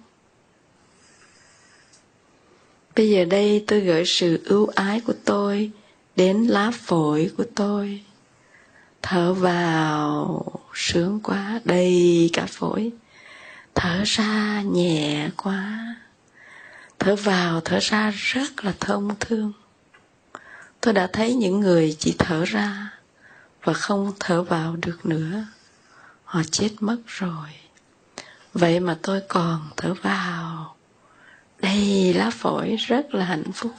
Bây 2.95 3.09
giờ 3.09 3.25
đây 3.25 3.63
tôi 3.67 3.81
gửi 3.81 4.03
sự 4.05 4.41
ưu 4.45 4.67
ái 4.67 5.01
của 5.01 5.13
tôi 5.25 5.71
đến 6.15 6.43
lá 6.43 6.71
phổi 6.73 7.31
của 7.37 7.45
tôi 7.55 8.03
thở 9.01 9.33
vào, 9.33 10.45
sướng 10.73 11.19
quá, 11.23 11.59
đầy 11.65 12.29
cả 12.33 12.45
phổi. 12.49 12.91
Thở 13.75 14.03
ra 14.05 14.61
nhẹ 14.61 15.29
quá. 15.37 15.95
Thở 16.99 17.15
vào, 17.15 17.61
thở 17.61 17.79
ra 17.81 18.11
rất 18.15 18.65
là 18.65 18.73
thông 18.79 19.15
thương. 19.19 19.53
Tôi 20.81 20.93
đã 20.93 21.07
thấy 21.13 21.35
những 21.35 21.59
người 21.59 21.95
chỉ 21.99 22.15
thở 22.19 22.45
ra 22.45 22.93
và 23.63 23.73
không 23.73 24.13
thở 24.19 24.43
vào 24.43 24.75
được 24.75 25.05
nữa. 25.05 25.45
Họ 26.23 26.41
chết 26.51 26.69
mất 26.79 26.97
rồi. 27.07 27.49
Vậy 28.53 28.79
mà 28.79 28.97
tôi 29.01 29.21
còn 29.27 29.69
thở 29.77 29.93
vào. 29.93 30.75
Đầy 31.61 32.13
lá 32.13 32.29
phổi, 32.29 32.75
rất 32.75 33.15
là 33.15 33.25
hạnh 33.25 33.51
phúc. 33.53 33.71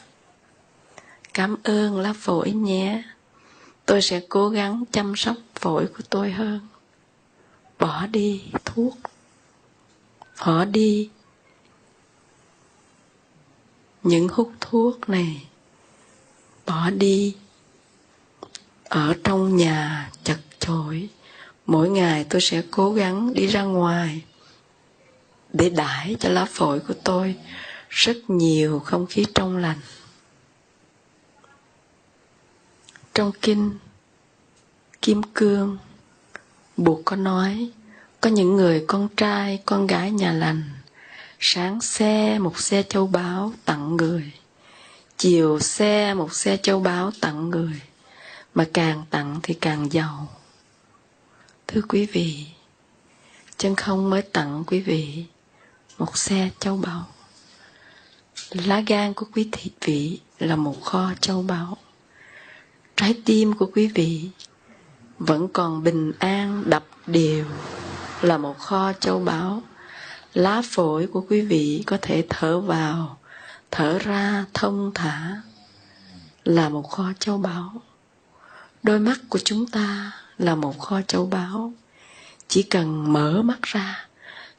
Cảm 1.35 1.57
ơn 1.63 1.99
lá 2.01 2.13
phổi 2.13 2.51
nhé 2.51 3.03
tôi 3.89 4.03
sẽ 4.03 4.21
cố 4.29 4.49
gắng 4.49 4.85
chăm 4.93 5.17
sóc 5.17 5.37
phổi 5.55 5.87
của 5.87 6.03
tôi 6.11 6.31
hơn. 6.31 6.61
Bỏ 7.79 8.07
đi 8.07 8.43
thuốc. 8.65 8.99
Bỏ 10.47 10.65
đi 10.65 11.11
những 14.03 14.29
hút 14.29 14.53
thuốc 14.61 15.09
này. 15.09 15.47
Bỏ 16.67 16.91
đi 16.91 17.37
ở 18.85 19.15
trong 19.25 19.57
nhà 19.57 20.11
chật 20.25 20.39
chội. 20.59 21.09
Mỗi 21.67 21.89
ngày 21.89 22.27
tôi 22.31 22.41
sẽ 22.41 22.63
cố 22.71 22.93
gắng 22.93 23.35
đi 23.35 23.47
ra 23.47 23.63
ngoài 23.63 24.23
để 25.53 25.71
đãi 25.71 26.17
cho 26.21 26.29
lá 26.29 26.45
phổi 26.45 26.81
của 26.81 26.95
tôi. 27.05 27.35
Rất 27.89 28.17
nhiều 28.29 28.79
không 28.79 29.07
khí 29.07 29.25
trong 29.35 29.57
lành. 29.57 29.79
Trong 33.19 33.33
kinh, 33.43 33.71
kim 35.03 35.23
cương 35.35 35.79
buộc 36.77 37.05
có 37.05 37.17
nói, 37.17 37.71
có 38.21 38.31
những 38.31 38.57
người 38.57 38.85
con 38.89 39.09
trai, 39.17 39.63
con 39.67 39.87
gái 39.87 40.11
nhà 40.11 40.33
lành, 40.33 40.63
sáng 41.41 41.81
xe 41.81 42.39
một 42.39 42.61
xe 42.61 42.83
châu 42.83 43.07
báu 43.07 43.53
tặng 43.65 43.97
người, 43.97 44.33
chiều 45.17 45.61
xe 45.61 46.15
một 46.15 46.35
xe 46.35 46.57
châu 46.57 46.81
báu 46.81 47.11
tặng 47.21 47.51
người, 47.51 47.81
mà 48.55 48.69
càng 48.75 49.05
tặng 49.11 49.41
thì 49.43 49.55
càng 49.55 49.93
giàu. 49.93 50.29
Thưa 51.67 51.81
quý 51.89 52.07
vị, 52.07 52.47
chân 53.57 53.75
không 53.75 54.11
mới 54.11 54.23
tặng 54.23 54.65
quý 54.67 54.81
vị 54.81 55.25
một 55.99 56.19
xe 56.19 56.51
châu 56.59 56.77
báu. 56.77 57.05
Lá 58.51 58.83
gan 58.87 59.15
của 59.15 59.27
quý 59.35 59.49
thị 59.53 59.71
vị 59.81 60.21
là 60.39 60.57
một 60.57 60.83
kho 60.83 61.13
châu 61.21 61.43
báu 61.43 61.77
trái 62.99 63.15
tim 63.25 63.53
của 63.53 63.67
quý 63.75 63.91
vị 63.95 64.29
vẫn 65.19 65.49
còn 65.49 65.83
bình 65.83 66.13
an 66.19 66.63
đập 66.67 66.85
đều 67.07 67.45
là 68.23 68.39
một 68.39 68.59
kho 68.59 68.93
châu 68.93 69.21
báu. 69.21 69.63
Lá 70.35 70.63
phổi 70.65 71.07
của 71.07 71.25
quý 71.29 71.41
vị 71.41 71.83
có 71.87 71.99
thể 72.03 72.25
thở 72.29 72.61
vào, 72.61 73.19
thở 73.71 73.99
ra 73.99 74.45
thông 74.55 74.91
thả 74.95 75.43
là 76.45 76.69
một 76.69 76.91
kho 76.91 77.13
châu 77.19 77.39
báu. 77.39 77.83
Đôi 78.83 79.01
mắt 79.01 79.19
của 79.29 79.39
chúng 79.39 79.67
ta 79.67 80.13
là 80.39 80.55
một 80.55 80.79
kho 80.79 81.01
châu 81.03 81.27
báu. 81.27 81.73
Chỉ 82.49 82.63
cần 82.63 83.13
mở 83.13 83.43
mắt 83.43 83.63
ra 83.63 84.07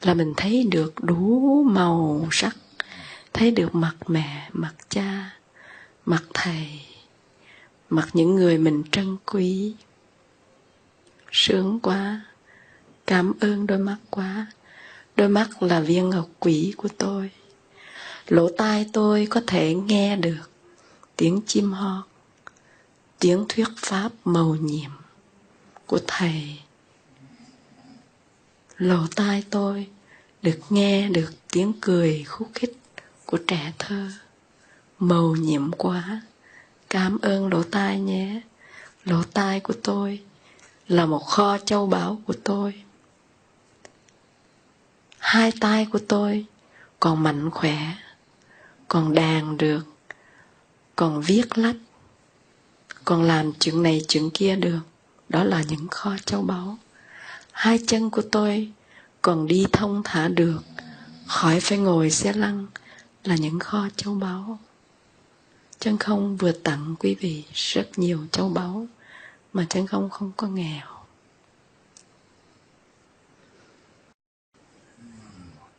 là 0.02 0.14
mình 0.14 0.34
thấy 0.36 0.66
được 0.70 0.94
đủ 1.04 1.64
màu 1.70 2.28
sắc, 2.32 2.56
thấy 3.32 3.50
được 3.50 3.74
mặt 3.74 3.94
mẹ, 4.06 4.48
mặt 4.52 4.74
cha, 4.88 5.30
mặt 6.06 6.22
thầy 6.34 6.80
mặt 7.90 8.08
những 8.12 8.34
người 8.34 8.58
mình 8.58 8.82
trân 8.92 9.16
quý. 9.26 9.74
Sướng 11.32 11.80
quá. 11.80 12.20
Cảm 13.06 13.32
ơn 13.40 13.66
đôi 13.66 13.78
mắt 13.78 13.96
quá. 14.10 14.46
Đôi 15.16 15.28
mắt 15.28 15.62
là 15.62 15.80
viên 15.80 16.10
ngọc 16.10 16.28
quỷ 16.38 16.74
của 16.76 16.88
tôi. 16.98 17.30
Lỗ 18.28 18.48
tai 18.56 18.86
tôi 18.92 19.26
có 19.30 19.40
thể 19.46 19.74
nghe 19.74 20.16
được 20.16 20.50
tiếng 21.16 21.40
chim 21.46 21.72
hót, 21.72 22.04
tiếng 23.18 23.44
thuyết 23.48 23.68
pháp 23.76 24.12
màu 24.24 24.54
nhiệm 24.54 24.90
của 25.86 26.00
thầy. 26.06 26.58
Lỗ 28.76 29.06
tai 29.16 29.44
tôi 29.50 29.88
được 30.42 30.58
nghe 30.70 31.08
được 31.08 31.30
tiếng 31.52 31.72
cười 31.80 32.24
khúc 32.24 32.48
khích 32.54 32.76
của 33.26 33.38
trẻ 33.46 33.72
thơ. 33.78 34.08
Màu 34.98 35.36
nhiệm 35.36 35.72
quá 35.72 36.22
cảm 36.90 37.18
ơn 37.18 37.48
lỗ 37.52 37.62
tai 37.62 38.00
nhé. 38.00 38.40
Lỗ 39.04 39.22
tai 39.22 39.60
của 39.60 39.74
tôi 39.82 40.22
là 40.88 41.06
một 41.06 41.18
kho 41.18 41.58
châu 41.58 41.86
báu 41.86 42.20
của 42.26 42.34
tôi. 42.44 42.82
Hai 45.18 45.52
tay 45.60 45.86
của 45.92 45.98
tôi 46.08 46.46
còn 47.00 47.22
mạnh 47.22 47.50
khỏe, 47.50 47.94
còn 48.88 49.14
đàn 49.14 49.56
được, 49.56 49.80
còn 50.96 51.20
viết 51.20 51.58
lách, 51.58 51.76
còn 53.04 53.22
làm 53.22 53.52
chuyện 53.52 53.82
này 53.82 54.02
chuyện 54.08 54.30
kia 54.30 54.56
được. 54.56 54.80
Đó 55.28 55.44
là 55.44 55.62
những 55.62 55.88
kho 55.88 56.16
châu 56.26 56.42
báu. 56.42 56.78
Hai 57.52 57.78
chân 57.86 58.10
của 58.10 58.22
tôi 58.32 58.72
còn 59.22 59.46
đi 59.46 59.66
thông 59.72 60.02
thả 60.04 60.28
được, 60.28 60.62
khỏi 61.26 61.60
phải 61.60 61.78
ngồi 61.78 62.10
xe 62.10 62.32
lăn 62.32 62.66
là 63.24 63.36
những 63.36 63.58
kho 63.58 63.88
châu 63.96 64.14
báu 64.14 64.58
chân 65.80 65.98
không 65.98 66.36
vừa 66.36 66.52
tặng 66.52 66.94
quý 66.98 67.16
vị 67.20 67.44
rất 67.54 67.88
nhiều 67.96 68.18
châu 68.32 68.48
báu 68.48 68.86
mà 69.52 69.66
chân 69.68 69.86
không 69.86 70.10
không 70.10 70.32
có 70.36 70.46
nghèo. 70.46 70.86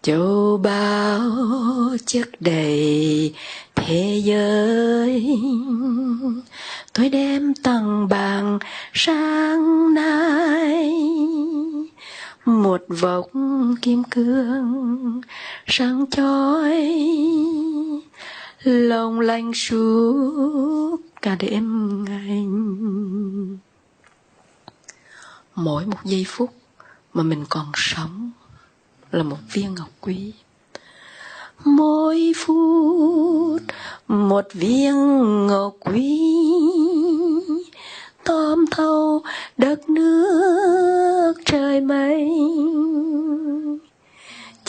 Châu 0.01 0.57
báu 0.57 1.97
chất 2.05 2.29
đầy 2.39 3.33
thế 3.75 4.21
giới, 4.25 5.39
tôi 6.93 7.09
đem 7.09 7.53
tặng 7.53 8.07
bằng 8.07 8.59
sáng 8.93 9.93
nay. 9.93 10.93
Một 12.45 12.81
vòng 12.87 13.75
kim 13.81 14.03
cương 14.03 15.21
sáng 15.67 16.05
chói 16.11 17.01
lòng 18.63 19.19
lanh 19.19 19.53
suốt 19.53 20.97
cả 21.21 21.35
đêm 21.39 22.05
ngày. 22.05 22.45
Mỗi 25.55 25.85
một 25.85 25.97
giây 26.03 26.25
phút 26.27 26.49
mà 27.13 27.23
mình 27.23 27.45
còn 27.49 27.71
sống 27.75 28.31
là 29.11 29.23
một 29.23 29.37
viên 29.51 29.75
ngọc 29.75 29.89
quý. 30.01 30.33
Mỗi 31.65 32.33
phút 32.35 33.61
một 34.07 34.45
viên 34.53 34.95
ngọc 35.47 35.73
quý. 35.79 36.19
Tóm 38.23 38.65
thâu 38.71 39.21
đất 39.57 39.89
nước 39.89 41.33
trời 41.45 41.81
mây 41.81 42.29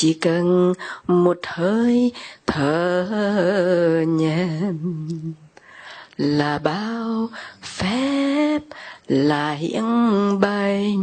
chỉ 0.03 0.15
cần 0.15 0.73
một 1.07 1.39
hơi 1.45 2.13
thở 2.47 4.05
nhẹ 4.09 4.49
là 6.17 6.59
bao 6.59 7.29
phép 7.63 8.59
là 9.07 9.53
hiện 9.53 9.85
bày 10.41 10.97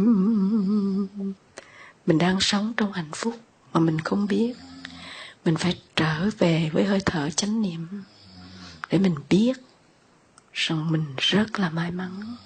mình 2.06 2.18
đang 2.18 2.40
sống 2.40 2.72
trong 2.76 2.92
hạnh 2.92 3.10
phúc 3.12 3.34
mà 3.72 3.80
mình 3.80 4.00
không 4.00 4.26
biết. 4.26 4.54
Mình 5.44 5.56
phải 5.56 5.82
trở 5.96 6.30
về 6.38 6.70
với 6.72 6.84
hơi 6.84 7.00
thở 7.06 7.30
chánh 7.30 7.62
niệm 7.62 7.86
để 8.90 8.98
mình 8.98 9.14
biết 9.28 9.52
rằng 10.52 10.92
mình 10.92 11.04
rất 11.16 11.58
là 11.58 11.70
may 11.70 11.90
mắn. 11.90 12.36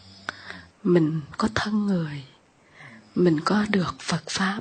Mình 0.85 1.21
có 1.39 1.49
thân 1.55 1.87
người, 1.87 2.25
mình 3.15 3.41
có 3.41 3.65
được 3.71 3.95
phật 4.01 4.23
pháp 4.27 4.61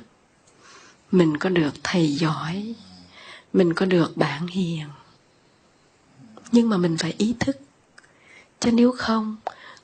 mình 1.12 1.36
có 1.36 1.48
được 1.48 1.74
thầy 1.82 2.12
giỏi, 2.12 2.74
mình 3.52 3.74
có 3.74 3.86
được 3.86 4.16
bạn 4.16 4.46
hiền. 4.46 4.86
Nhưng 6.52 6.68
mà 6.68 6.76
mình 6.76 6.96
phải 6.96 7.14
ý 7.18 7.34
thức. 7.40 7.56
Chứ 8.60 8.72
nếu 8.72 8.92
không, 8.92 9.36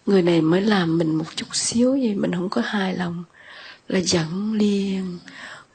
người 0.06 0.22
này 0.22 0.42
mới 0.42 0.60
làm 0.60 0.98
mình 0.98 1.14
một 1.14 1.24
chút 1.36 1.46
xíu 1.52 1.96
gì 1.96 2.14
mình 2.14 2.32
không 2.32 2.48
có 2.48 2.60
hài 2.64 2.96
lòng. 2.96 3.24
Là 3.88 4.00
giận 4.00 4.52
liền, 4.52 5.18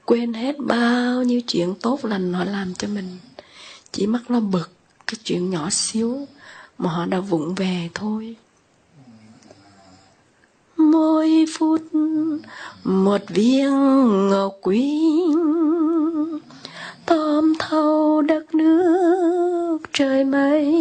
quên 0.06 0.34
hết 0.34 0.56
bao 0.60 1.24
nhiêu 1.24 1.42
chuyện 1.48 1.76
tốt 1.82 2.06
lành 2.06 2.34
họ 2.34 2.44
làm 2.44 2.76
cho 2.76 2.88
mình. 2.88 3.18
Chỉ 3.92 4.08
mắc 4.08 4.32
lo 4.32 4.40
bực 4.40 4.72
cái 5.08 5.16
chuyện 5.24 5.50
nhỏ 5.50 5.70
xíu 5.70 6.28
mà 6.78 6.90
họ 6.90 7.06
đã 7.06 7.20
vụng 7.20 7.56
về 7.56 7.90
thôi 7.94 8.36
mỗi 10.96 11.46
phút, 11.58 11.82
một 12.84 13.22
viên 13.28 13.72
ngọc 14.30 14.54
quý 14.62 15.12
tóm 17.06 17.54
thâu 17.60 18.22
đất 18.22 18.56
nước 18.56 19.78
trời 19.94 20.24
mây. 20.24 20.76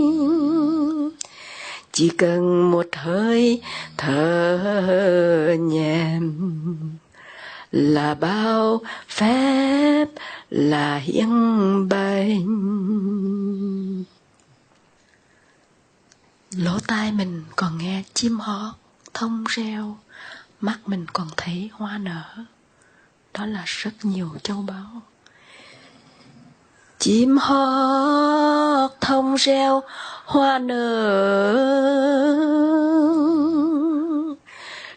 Chỉ 1.93 2.09
cần 2.09 2.71
một 2.71 2.87
hơi 2.93 3.63
thở 3.97 5.57
nhẹ 5.61 6.19
là 7.73 8.15
bao 8.15 8.81
phép 9.09 10.07
là 10.51 10.97
hiến 10.97 11.29
bệnh 11.89 12.85
lỗ 16.57 16.79
tai 16.87 17.13
mình 17.13 17.43
còn 17.57 17.79
nghe 17.79 18.03
chim 18.15 18.39
hót 18.39 18.75
thông 19.15 19.45
reo 19.49 19.97
mắt 20.65 20.79
mình 20.87 21.07
còn 21.13 21.29
thấy 21.37 21.71
hoa 21.73 21.99
nở. 21.99 22.23
Đó 23.35 23.47
là 23.47 23.63
rất 23.67 23.91
nhiều 24.03 24.29
châu 24.43 24.63
báu. 24.63 25.03
Chim 26.99 27.37
hót 27.37 28.91
thông 29.01 29.35
reo, 29.35 29.83
hoa 30.25 30.59
nở. 30.59 31.55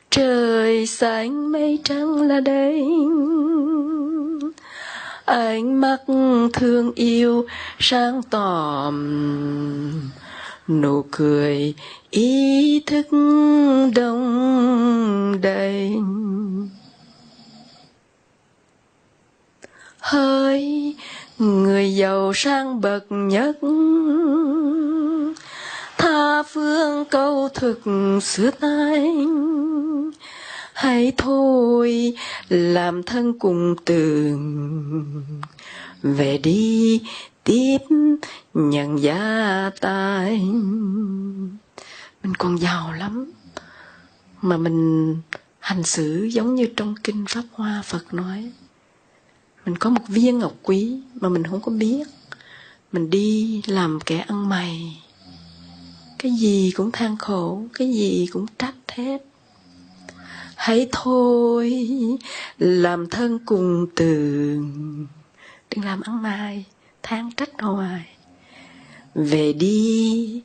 Trời 0.10 0.88
xanh 0.88 1.52
mây 1.52 1.80
trắng 1.84 2.22
là 2.22 2.40
đây. 2.40 2.86
Ánh 5.26 5.82
mắt 5.82 5.98
thương 6.54 6.92
yêu 6.96 7.46
sáng 7.80 8.22
tỏ 8.24 8.92
nụ 10.68 11.06
cười 11.12 11.76
ý 12.18 12.80
thức 12.86 13.08
đông 13.96 15.42
đầy 15.42 15.94
hơi 20.00 20.96
người 21.38 21.96
giàu 21.96 22.32
sang 22.36 22.82
bậc 22.82 23.06
nhất. 23.10 23.58
Tha 25.98 26.44
phương 26.44 27.06
câu 27.06 27.50
thực 27.54 27.82
xưa 28.22 28.52
tay 28.52 29.16
hãy 30.74 31.14
thôi 31.18 32.14
làm 32.50 33.04
thân 33.04 33.40
cùng 33.40 33.76
tường. 33.86 35.24
Về 36.04 36.38
đi 36.38 37.02
tiếp 37.44 37.78
nhận 38.54 39.02
gia 39.02 39.72
tài 39.82 40.42
mình 42.28 42.36
còn 42.36 42.60
giàu 42.62 42.94
lắm. 42.94 43.32
Mà 44.42 44.58
mình 44.58 45.16
hành 45.60 45.84
xử 45.84 46.24
giống 46.24 46.56
như 46.56 46.68
trong 46.76 46.96
kinh 47.04 47.26
pháp 47.30 47.44
hoa 47.52 47.82
phật 47.86 48.14
nói. 48.14 48.52
Mình 49.66 49.78
có 49.78 49.90
một 49.90 50.08
viên 50.08 50.40
ngọc 50.40 50.54
quý 50.64 51.02
mà 51.14 51.30
mình 51.30 51.44
không 51.44 51.62
có 51.62 51.72
biết. 51.72 52.08
Mình 52.92 53.10
đi 53.10 53.62
làm 53.68 54.00
kẻ 54.06 54.18
ăn 54.18 54.50
mày. 54.50 55.02
Cái 56.20 56.32
gì 56.32 56.72
cũng 56.76 56.92
than 56.92 57.18
khổ, 57.18 57.64
cái 57.74 57.94
gì 57.94 58.28
cũng 58.32 58.46
trách 58.60 58.76
hết. 58.88 59.18
Hãy 60.56 60.90
thôi 60.92 61.88
làm 62.58 63.10
thân 63.10 63.40
cùng 63.46 63.88
tường. 63.96 65.08
Đừng 65.70 65.86
làm 65.86 66.02
ăn 66.02 66.22
mày, 66.22 66.66
than 67.04 67.32
trách 67.32 67.52
hoài. 67.60 68.06
Về 69.16 69.54
đi 69.54 70.42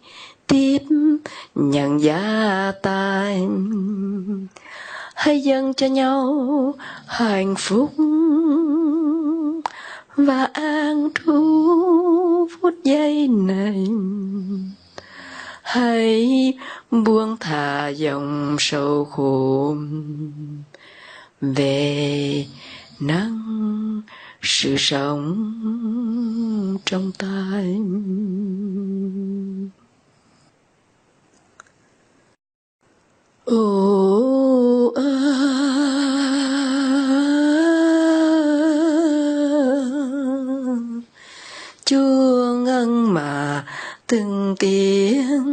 tiếp 0.53 0.83
nhận 1.55 2.03
gia 2.03 2.73
tài. 2.83 3.49
Hãy 5.15 5.41
dâng 5.41 5.75
cho 5.75 5.87
nhau 5.87 6.75
hạnh 7.07 7.55
phúc 7.59 7.93
và 10.17 10.45
an 10.53 11.09
trú 11.15 12.49
phút 12.61 12.75
giây 12.85 13.29
này. 13.29 13.87
Hãy 15.62 16.55
buông 16.91 17.37
thả 17.41 17.88
dòng 17.88 18.57
sâu 18.59 19.05
khổ 19.05 19.77
về 21.41 22.47
nắng 23.01 24.03
sự 24.43 24.75
sống 24.79 25.53
trong 26.85 27.12
tay. 27.19 27.77
Ô 33.53 34.93
à, 34.97 35.03
chúa 41.85 42.55
ngân 42.65 43.15
mà 43.15 43.65
từng 44.07 44.55
tiếng 44.59 45.52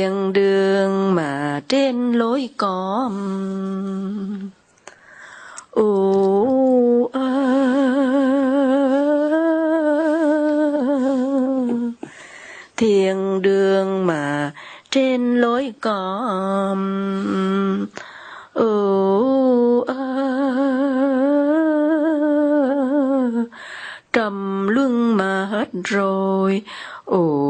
thiền 0.00 0.32
đường 0.32 1.14
mà 1.14 1.60
trên 1.68 2.12
lối 2.12 2.48
có 2.56 3.10
ồ 5.70 7.10
thiền 12.76 13.42
đường 13.42 14.06
mà 14.06 14.52
trên 14.90 15.40
lối 15.40 15.72
có 15.80 16.76
ồ 18.52 19.84
trầm 24.12 24.68
luân 24.68 25.16
mà 25.16 25.48
hết 25.50 25.68
rồi. 25.84 26.62
Ồ 27.04 27.49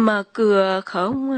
mà 0.00 0.22
cửa 0.32 0.80
không 0.86 1.30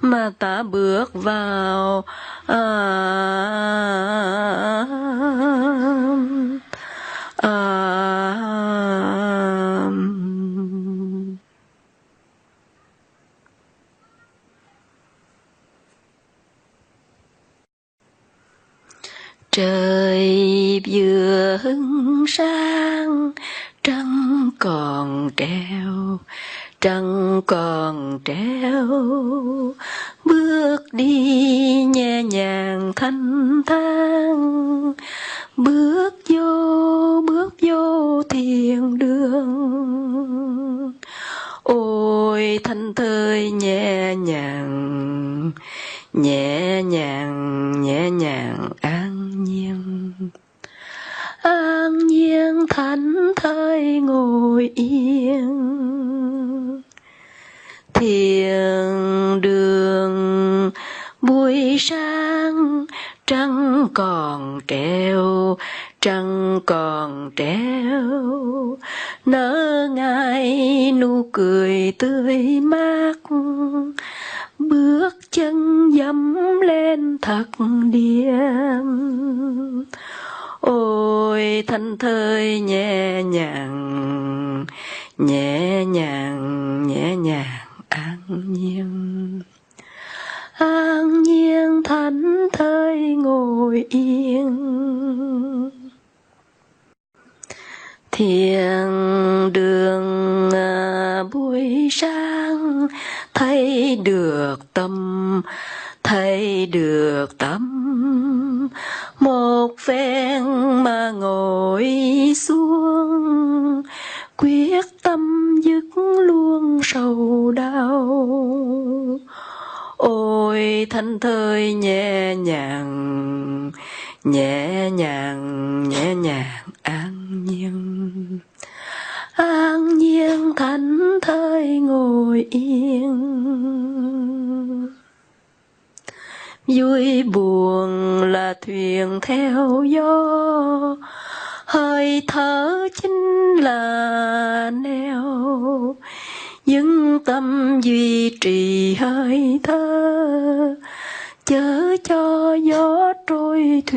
mà 0.00 0.30
ta 0.38 0.62
bước 0.62 1.14
vào 1.14 2.04
à, 2.46 2.62
à, 7.36 7.82
trời 19.52 20.80
vừa 20.86 21.58
hứng 21.62 22.24
sáng 22.28 23.32
trăng 23.82 24.50
còn 24.58 25.30
treo, 25.36 26.18
trăng 26.80 27.40
còn 27.46 28.18
treo. 28.24 28.86
Bước 30.24 30.78
đi 30.92 31.84
nhẹ 31.84 32.22
nhàng 32.22 32.92
thanh 32.96 33.62
thang, 33.66 34.92
bước 35.56 36.14
vô 36.28 37.22
bước 37.26 37.54
vô 37.62 38.22
thiền 38.22 38.98
đường. 38.98 40.92
Ôi, 41.62 42.58
thanh 42.64 42.94
thơi 42.94 43.50
nhẹ 43.50 44.16
nhàng 44.16 45.50
nhẹ 46.12 46.82
nhàng 46.82 47.82
nhẹ 47.82 48.10
nhàng 48.10 48.68
an 48.80 49.44
nhiên. 49.44 50.12
An 51.42 51.98
nhiên 52.06 52.66
thanh 52.70 53.32
thơi 53.36 54.00
ngồi 54.00 54.70
yên. 54.74 55.62
Thiền 57.94 58.90
đường 59.40 60.70
buổi 61.22 61.76
sáng, 61.80 62.84
trăng 63.26 63.88
còn 63.94 64.60
treo, 64.68 65.56
trăng 66.00 66.60
còn 66.66 67.30
treo. 67.36 68.78
Nở 69.26 69.88
ngài 69.94 70.92
nụ 70.92 71.28
cười 71.32 71.92
tươi 71.98 72.60
mát, 72.60 73.14
bước 74.58 75.14
chân 75.30 75.88
dẫm 75.90 76.36
lên 76.60 77.18
thật 77.22 77.44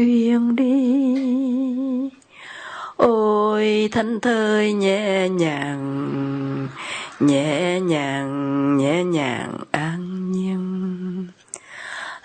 thuyền 0.06 0.56
đi. 0.56 0.70
Ôi 2.96 3.90
thanh 3.92 4.20
thơi 4.20 4.74
nhẹ 4.74 5.30
nhàng 5.30 6.68
nhẹ 7.20 7.80
nhàng 7.80 8.78
nhẹ 8.78 9.04
nhàng 9.04 9.58
an 9.72 10.32
nhiên. 10.32 11.28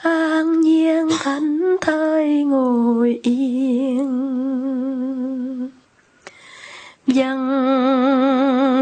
An 0.02 0.60
nhiên 0.60 1.08
thánh 1.20 1.76
thơi 1.80 2.44
ngồi 2.44 3.20
yên. 3.22 4.10
Dân 7.06 7.38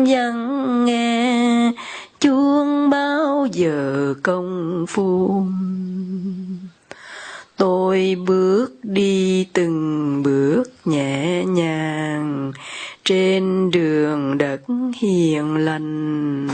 dân 0.06 0.34
nghe 0.84 1.72
chuông 2.20 2.90
bao 2.90 3.46
giờ 3.52 4.14
công 4.22 4.84
phu 4.88 5.44
tôi 7.59 8.16
bước 8.27 8.68
đi 8.83 9.47
từng 9.53 10.23
bước 10.23 10.64
nhẹ 10.85 11.44
nhàng 11.44 12.53
trên 13.05 13.71
đường 13.71 14.38
đất 14.38 14.61
hiền 14.97 15.57
lành. 15.57 16.49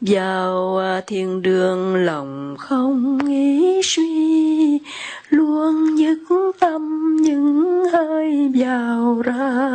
Vào 0.00 0.78
à, 0.78 1.00
thiên 1.06 1.42
đường 1.42 1.94
lòng 1.94 2.56
không 2.58 3.18
nghĩ 3.28 3.80
suy, 3.84 4.78
luôn 5.28 5.94
nhất 5.94 6.18
tâm 6.60 7.16
những 7.20 7.84
hơi 7.92 8.52
vào 8.54 9.22
ra 9.24 9.68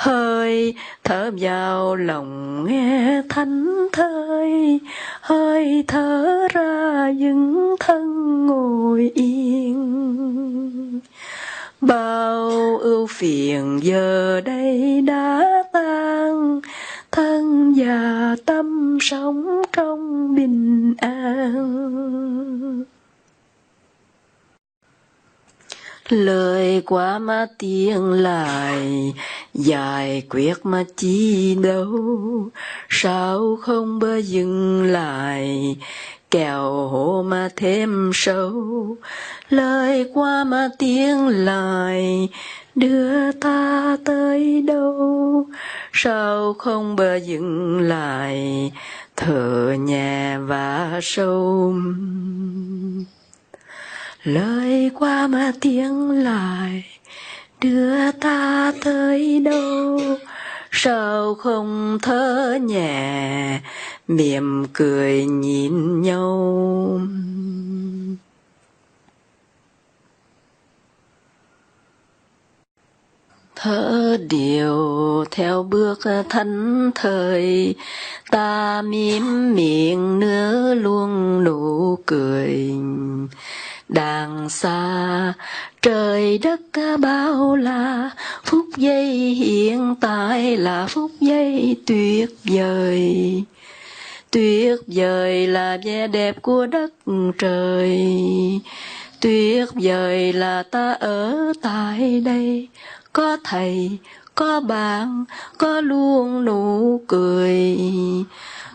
hơi 0.00 0.74
thở 1.04 1.30
vào 1.40 1.96
lòng 1.96 2.64
nghe 2.68 3.22
thánh 3.28 3.88
thơi. 3.92 4.80
Hơi 5.20 5.84
thở 5.88 6.48
ra 6.52 7.10
những 7.10 7.76
thân 7.80 8.06
ngồi 8.46 9.10
yên. 9.14 11.00
Bao 11.80 12.50
ưu 12.78 13.06
phiền 13.06 13.80
giờ 13.82 14.40
đây 14.44 15.00
đã 15.06 15.44
tan. 15.72 16.60
Thân 17.10 17.74
và 17.76 18.36
tâm 18.46 18.98
sống 19.00 19.62
trong 19.72 20.34
bình 20.34 20.94
an. 20.98 22.84
Lời 26.12 26.82
quá 26.86 27.18
mà 27.18 27.46
tiếng 27.58 28.12
lại, 28.12 29.14
giải 29.54 30.22
quyết 30.30 30.54
mà 30.62 30.84
chi 30.96 31.54
đâu. 31.62 32.48
Sao 32.88 33.58
không 33.60 33.98
bơ 33.98 34.16
dừng 34.16 34.82
lại 34.82 35.76
kèo 36.30 36.88
hồ 36.88 37.24
mà 37.26 37.48
thêm 37.56 38.10
sâu. 38.14 38.96
Lời 39.48 40.10
qua 40.14 40.44
mà 40.44 40.68
tiếng 40.78 41.28
lại, 41.28 42.28
đưa 42.74 43.32
ta 43.32 43.96
tới 44.04 44.62
đâu? 44.62 45.46
Sao 45.92 46.54
không 46.58 46.96
bơ 46.96 47.16
dừng 47.16 47.80
lại, 47.80 48.72
thở 49.16 49.74
nhẹ 49.78 50.38
và 50.38 51.00
sâu 51.02 51.74
lời 54.24 54.90
qua 54.94 55.26
mà 55.26 55.52
tiếng 55.60 56.10
lại, 56.10 56.84
đưa 57.60 58.12
ta 58.12 58.72
tới 58.84 59.40
đâu? 59.40 60.00
Sao 60.70 61.34
không 61.34 61.98
thở 62.02 62.58
nhẹ, 62.62 63.60
mỉm 64.08 64.66
cười 64.72 65.24
nhìn 65.24 66.02
nhau? 66.02 67.00
Thở 73.56 74.16
điều 74.28 75.24
theo 75.30 75.62
bước 75.62 75.98
thánh 76.28 76.90
thời, 76.94 77.74
ta 78.30 78.82
mím 78.82 79.54
miệng 79.54 80.18
nữa 80.20 80.74
luôn 80.74 81.44
nụ 81.44 81.98
cười 82.06 82.70
đàng 83.90 84.48
xa, 84.48 85.32
trời 85.82 86.38
đất 86.38 86.60
bao 87.00 87.56
la, 87.56 88.10
phút 88.44 88.66
giây 88.76 89.14
hiện 89.14 89.94
tại 90.00 90.56
là 90.56 90.86
phút 90.86 91.10
giây 91.20 91.76
tuyệt 91.86 92.30
vời. 92.44 93.44
Tuyệt 94.30 94.78
vời 94.86 95.46
là 95.46 95.78
vẻ 95.84 96.06
đẹp 96.06 96.42
của 96.42 96.66
đất 96.66 96.92
trời. 97.38 98.10
Tuyệt 99.20 99.68
vời 99.74 100.32
là 100.32 100.62
ta 100.62 100.92
ở 100.92 101.52
tại 101.62 102.20
đây. 102.20 102.68
Có 103.12 103.36
thầy, 103.44 103.98
có 104.34 104.60
bạn, 104.60 105.24
có 105.58 105.80
luôn 105.80 106.44
nụ 106.44 107.00
cười 107.08 107.76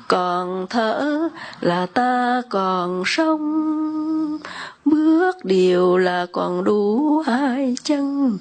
còn 0.08 0.68
thở 0.70 1.30
là 1.62 1.86
ta 1.86 2.42
còn 2.50 3.04
sống. 3.06 4.38
Bước 4.86 5.46
điều 5.46 5.98
là 5.98 6.26
còn 6.32 6.64
đủ 6.64 7.20
hai 7.26 7.76
chân, 7.84 8.38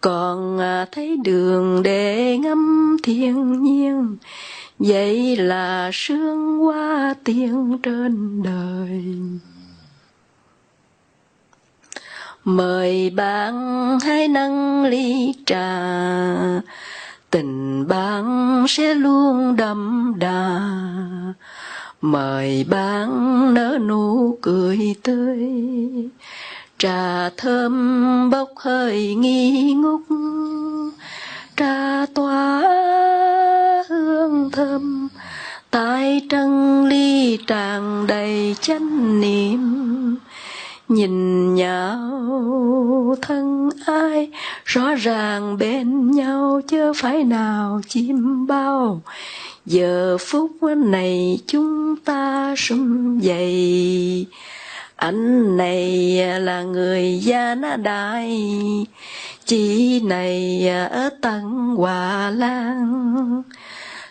còn 0.00 0.58
à, 0.58 0.86
thấy 0.92 1.16
đường 1.16 1.82
để 1.82 2.38
ngắm 2.38 2.96
thiên 3.02 3.62
nhiên. 3.62 4.16
Vậy 4.78 5.36
là 5.36 5.90
sương 5.92 6.64
qua 6.66 7.14
tiếng 7.24 7.78
trên 7.82 8.42
đời. 8.42 9.04
Mời 12.44 13.10
bạn 13.10 13.54
hãy 14.02 14.28
nâng 14.28 14.84
ly 14.84 15.34
trà 15.46 15.80
tình 17.30 17.88
bạn 17.88 18.64
sẽ 18.68 18.94
luôn 18.94 19.56
đậm 19.56 20.12
đà. 20.18 20.60
Mời 22.00 22.66
bạn 22.70 23.10
nở 23.54 23.78
nụ 23.86 24.38
cười 24.42 24.78
tươi. 25.02 25.38
Trà 26.78 27.30
thơm 27.36 28.30
bốc 28.30 28.48
hơi 28.56 29.14
nghi 29.14 29.74
ngút. 29.74 30.00
Trà 31.56 32.06
tỏa 32.14 32.62
hương 33.88 34.50
thơm. 34.50 35.08
Tại 35.70 36.22
trân 36.30 36.84
ly 36.88 37.38
tràn 37.46 38.06
đầy 38.06 38.56
chánh 38.60 39.20
niệm 39.20 39.60
nhìn 40.90 41.54
nhau 41.54 43.16
thân 43.22 43.70
ai, 43.86 44.30
rõ 44.64 44.94
ràng 44.94 45.58
bên 45.58 46.10
nhau 46.10 46.60
chưa 46.68 46.92
phải 46.96 47.24
nào 47.24 47.80
chim 47.88 48.46
bao. 48.46 49.00
Giờ 49.66 50.16
phút 50.20 50.50
này 50.76 51.38
chúng 51.46 51.96
ta 51.96 52.54
sum 52.56 53.18
dậy. 53.18 54.26
Anh 54.96 55.56
này 55.56 56.18
là 56.40 56.62
người 56.62 57.18
gia 57.22 57.54
na 57.54 57.76
đại 57.76 58.40
chị 59.44 60.00
này 60.00 60.68
ở 60.90 61.10
tận 61.20 61.42
hòa 61.76 62.30
lan. 62.30 63.42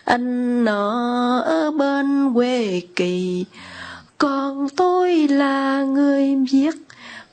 Anh 0.04 0.64
nó 0.64 1.38
ở 1.44 1.70
bên 1.70 2.34
quê 2.34 2.82
kỳ 2.96 3.44
còn 4.20 4.68
tôi 4.76 5.28
là 5.28 5.82
người 5.82 6.36
Việt, 6.50 6.74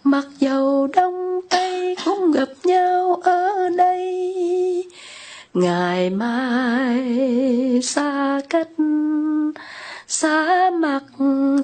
mặc 0.03 0.25
dầu 0.39 0.87
đông 0.95 1.41
tây 1.49 1.95
cũng 2.05 2.31
gặp 2.31 2.49
nhau 2.63 3.19
ở 3.23 3.69
đây. 3.77 4.85
Ngày 5.53 6.09
mai 6.09 7.09
xa 7.83 8.41
cách 8.49 8.67
xa 10.07 10.69
mặt 10.69 11.03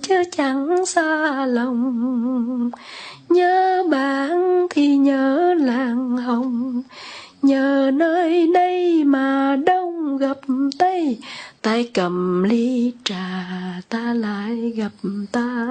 chứ 0.01 0.23
chẳng 0.31 0.85
xa 0.85 1.45
lòng. 1.45 2.71
Nhớ 3.29 3.83
bạn 3.91 4.67
thì 4.69 4.97
nhớ 4.97 5.55
làng 5.59 6.17
hồng 6.17 6.83
nhờ 7.41 7.91
nơi 7.93 8.47
đây 8.53 9.03
mà 9.03 9.55
đông 9.65 10.17
gặp 10.17 10.37
tây 10.79 11.17
tay 11.63 11.89
cầm 11.93 12.43
ly 12.43 12.93
trà, 13.03 13.45
ta 13.89 14.13
lại 14.13 14.73
gặp 14.75 14.91
ta. 15.31 15.67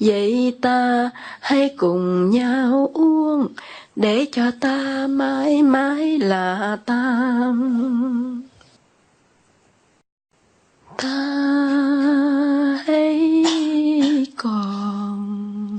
Vậy 0.00 0.58
ta 0.60 1.10
hãy 1.40 1.74
cùng 1.76 2.30
nhau 2.30 2.90
uống, 2.94 3.46
để 3.96 4.26
cho 4.32 4.50
ta 4.60 5.06
mãi 5.10 5.62
mãi 5.62 6.18
là 6.18 6.78
ta 6.86 7.52
ta 10.98 11.08
hãy 12.86 13.44
còn 14.36 15.78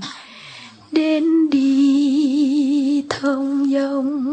đến 0.91 1.50
đi 1.50 3.06
thông 3.10 3.72
dòng 3.72 4.24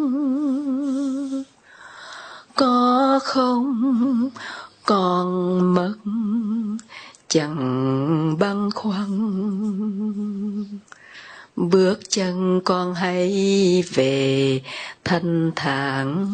có 2.61 3.21
không? 3.25 4.31
Còn 4.87 5.75
mất 5.75 5.95
chẳng 7.29 8.37
băn 8.39 8.71
khoăn. 8.71 9.11
Bước 11.57 11.99
chân 12.09 12.61
con 12.65 12.95
hãy 12.95 13.85
về 13.95 14.63
thanh 15.05 15.51
thản. 15.57 16.27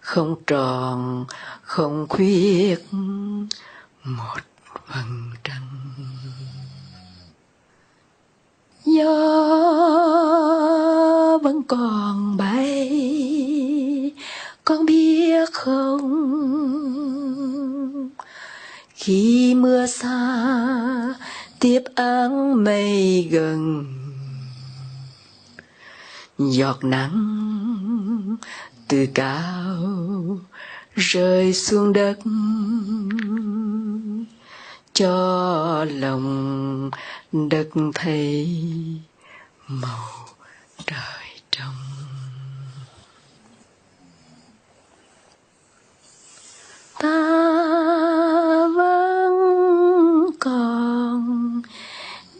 Không 0.00 0.36
tròn, 0.46 1.24
không 1.62 2.06
khuyết, 2.08 2.78
một 4.04 4.40
vầng 4.94 5.30
trăng. 5.44 5.68
Gió 8.84 9.14
vẫn 11.42 11.62
còn 11.62 12.36
bay 12.36 12.93
con 14.64 14.86
biết 14.86 15.50
không? 15.52 16.10
Khi 18.94 19.54
mưa 19.54 19.86
xa, 19.86 21.14
tiếp 21.60 21.82
áng 21.94 22.64
mây 22.64 23.28
gần. 23.30 23.86
Giọt 26.38 26.84
nắng 26.84 28.36
từ 28.88 29.06
cao 29.14 30.38
rơi 30.94 31.54
xuống 31.54 31.92
đất. 31.92 32.18
Cho 34.92 35.84
lòng 35.90 36.90
đất 37.32 37.68
thấy 37.94 38.48
màu 39.68 40.08
trời 40.86 41.40
trong 41.50 41.93
ta 47.04 48.68
vẫn 48.76 49.34
còn 50.40 51.62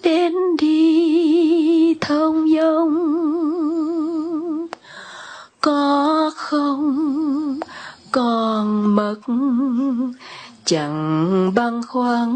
đến 0.02 0.32
đi 0.58 1.94
thông 2.00 2.48
dong 2.56 2.96
có 5.60 6.30
không 6.36 7.60
còn 8.12 8.96
mất 8.96 9.20
chẳng 10.64 11.52
băn 11.54 11.80
khoăn. 11.88 12.28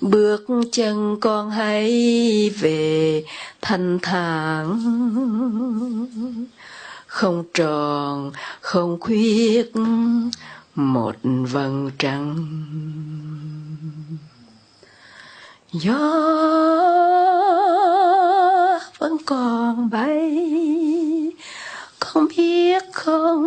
Bước 0.00 0.44
chân 0.72 1.16
con 1.20 1.50
hãy 1.50 1.90
về 2.60 3.24
thanh 3.62 3.98
thản 4.02 4.78
không 7.12 7.44
tròn, 7.54 8.32
không 8.60 9.00
khuyết, 9.00 9.72
một 10.74 11.16
vầng 11.22 11.90
trăng. 11.98 12.36
Gió 15.72 15.98
vẫn 18.98 19.16
còn 19.26 19.90
bay, 19.90 21.32
không 22.00 22.26
biết 22.36 22.82
không. 22.92 23.42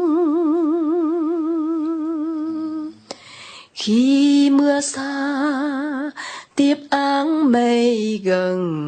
Khi 3.74 4.50
mưa 4.50 4.82
xa, 4.82 6.12
tiếp 6.56 6.78
áng 6.90 7.52
mây 7.52 8.22
gần 8.24 8.86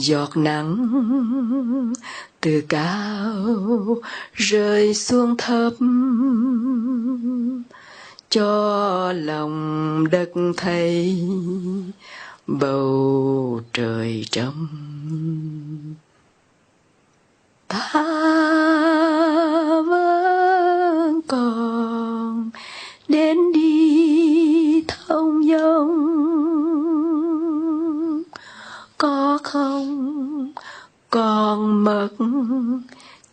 giọt 0.00 0.36
nắng 0.36 1.92
từ 2.40 2.62
cao 2.68 3.96
rơi 4.34 4.94
xuống 4.94 5.36
thấp, 5.36 5.72
cho 8.30 9.12
lòng 9.12 10.04
đất 10.10 10.30
thấy 10.56 11.22
bầu 12.46 13.60
trời 13.72 14.24
trong 14.30 14.68
ta 17.68 18.02
vẫn 19.86 21.20
còn 21.28 22.50
đến 23.08 23.52
đi 23.52 24.84
thông 24.88 25.44
dông 25.44 25.91
không 29.52 30.52
còn 31.10 31.84
mất 31.84 32.08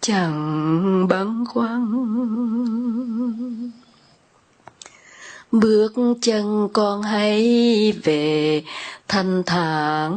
chẳng 0.02 1.08
băn 1.08 1.46
khoăn 1.46 1.86
bước 5.52 5.94
chân 6.22 6.70
con 6.74 7.02
hãy 7.02 7.94
về 8.04 8.64
thanh 9.08 9.44
thản, 9.46 10.12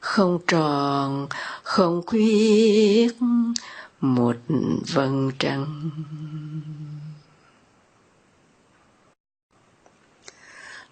không 0.00 0.38
tròn, 0.46 1.26
không 1.62 2.02
khuyết, 2.06 3.08
một 4.00 4.36
vầng 4.94 5.30
trăng. 5.38 5.90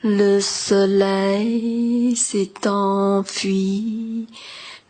Le 0.07 0.39
soleil 0.39 2.15
s'est 2.15 2.69
enfui, 2.69 4.27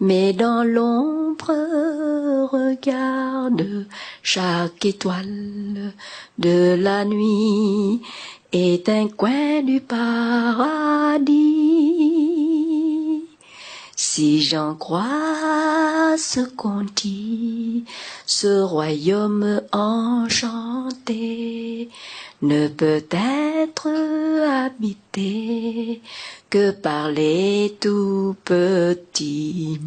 mais 0.00 0.32
dans 0.32 0.64
l'ombre 0.64 1.52
regarde 2.50 3.86
chaque 4.24 4.84
étoile 4.84 5.92
de 6.38 6.74
la 6.74 7.04
nuit 7.04 8.02
est 8.52 8.88
un 8.88 9.06
coin 9.06 9.62
du 9.62 9.80
paradis. 9.80 11.63
Si 14.06 14.42
j'en 14.42 14.74
crois 14.74 16.14
ce 16.18 16.40
qu'on 16.40 16.84
dit, 16.94 17.84
ce 18.26 18.60
royaume 18.62 19.62
enchanté 19.72 21.18
ne 22.42 22.68
peut 22.68 23.02
être 23.10 23.88
habité 24.46 26.02
que 26.50 26.70
par 26.70 27.10
les 27.10 27.76
tout 27.80 28.36
petits. 28.44 29.80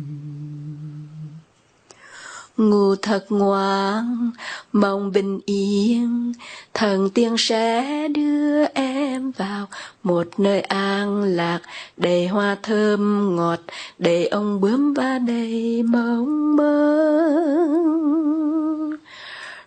Ngủ 2.58 2.96
thật 2.96 3.26
ngoan, 3.30 4.32
mong 4.74 5.12
bình 5.12 5.40
yên, 5.46 6.34
thần 6.74 7.10
tiên 7.10 7.36
sẽ 7.38 8.08
đưa 8.08 8.66
em 8.66 9.32
vào 9.32 9.68
một 10.04 10.28
nơi 10.38 10.62
an 10.62 11.24
lạc, 11.24 11.60
đầy 11.98 12.28
hoa 12.28 12.58
thơm 12.64 13.36
ngọt, 13.36 13.60
đầy 14.00 14.28
ông 14.28 14.62
bướm 14.62 14.94
và 14.94 15.20
đầy 15.20 15.84
mộng 15.84 16.56
mơ. 16.56 16.88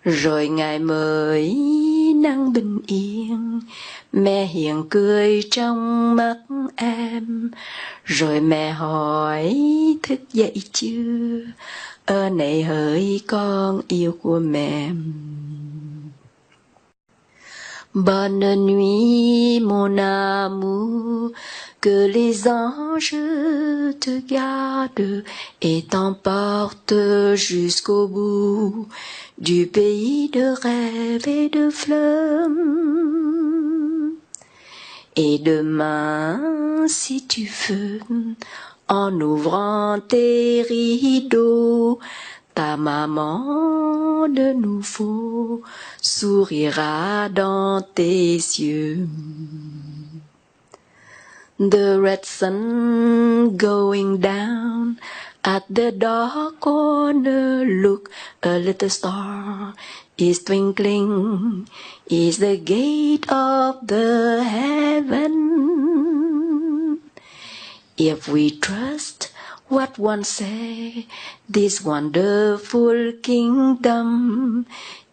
Rồi 0.05 0.49
ngày 0.49 0.79
mới 0.79 1.55
nắng 2.17 2.53
bình 2.53 2.81
yên, 2.87 3.61
mẹ 4.13 4.47
hiền 4.47 4.85
cười 4.91 5.43
trong 5.51 6.17
mắt 6.17 6.37
em, 6.77 7.51
rồi 8.05 8.41
mẹ 8.41 8.71
hỏi 8.71 9.57
thức 10.03 10.21
dậy 10.33 10.63
chưa? 10.73 11.41
Bonne 17.95 18.57
nuit 18.67 19.61
mon 19.61 19.97
amour, 19.97 21.31
que 21.81 22.09
les 22.09 22.49
anges 22.49 23.15
te 24.01 24.19
gardent 24.27 25.23
et 25.63 25.85
t'emportent 25.89 27.37
jusqu'au 27.37 28.09
bout 28.09 28.89
du 29.39 29.69
pays 29.69 30.31
de 30.31 30.61
rêves 30.61 31.29
et 31.29 31.49
de 31.49 31.71
fleurs. 31.71 32.49
Et 35.15 35.39
demain, 35.39 36.41
si 36.89 37.25
tu 37.29 37.49
veux, 37.69 38.01
en 38.91 39.21
ouvrant 39.21 40.01
tes 40.01 40.63
rideaux, 40.69 42.01
ta 42.55 42.77
maman 42.77 44.29
de 44.29 44.53
nouveau 44.53 45.63
sourira 46.03 47.29
dans 47.29 47.83
tes 47.95 48.35
yeux. 48.59 49.07
The 51.61 52.01
red 52.01 52.25
sun 52.25 53.57
going 53.57 54.19
down 54.19 54.99
at 55.45 55.63
the 55.71 55.93
dark 55.93 56.59
corner, 56.59 57.65
look, 57.65 58.11
a 58.43 58.59
little 58.59 58.91
star 58.91 59.75
is 60.19 60.43
twinkling, 60.43 61.69
is 62.09 62.39
the 62.39 62.57
gate 62.57 63.31
of 63.31 63.87
the 63.87 64.43
heaven. 64.43 65.70
If 68.03 68.29
we 68.29 68.49
trust 68.49 69.31
what 69.69 69.99
one 69.99 70.25
say, 70.25 71.07
this 71.47 71.85
wonderful 71.85 73.13
kingdom 73.21 74.65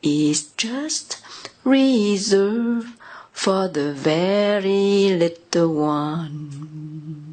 is 0.01 0.43
just 0.55 1.19
reserved 1.65 2.87
for 3.33 3.67
the 3.67 3.91
very 3.91 5.09
little 5.19 5.73
one. 5.73 7.26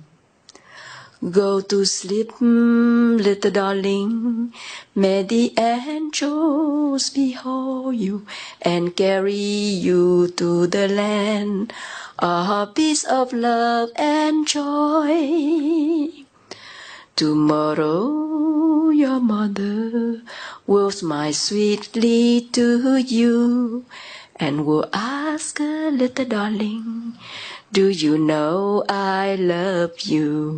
Go 1.30 1.62
to 1.62 1.86
sleep, 1.86 2.32
mm, 2.32 3.18
little 3.18 3.50
darling. 3.50 4.52
May 4.94 5.22
the 5.22 5.54
angels 5.56 7.08
behold 7.08 7.96
you 7.96 8.26
and 8.60 8.94
carry 8.94 9.32
you 9.32 10.28
to 10.36 10.66
the 10.66 10.86
land 10.86 11.72
a 12.18 12.68
piece 12.74 13.04
of 13.04 13.32
love 13.32 13.88
and 13.96 14.46
joy. 14.46 16.10
Tomorrow 17.16 18.90
your 18.90 19.18
mother 19.18 20.20
will 20.66 20.90
smile 20.90 21.32
sweetly 21.32 22.48
to 22.52 22.98
you 22.98 23.86
and 24.36 24.66
will 24.66 24.90
ask 24.92 25.58
little 25.60 26.24
darling, 26.24 27.16
do 27.74 27.82
you 27.82 28.16
know 28.16 28.84
I 28.88 29.36
love 29.36 29.94
you? 30.12 30.54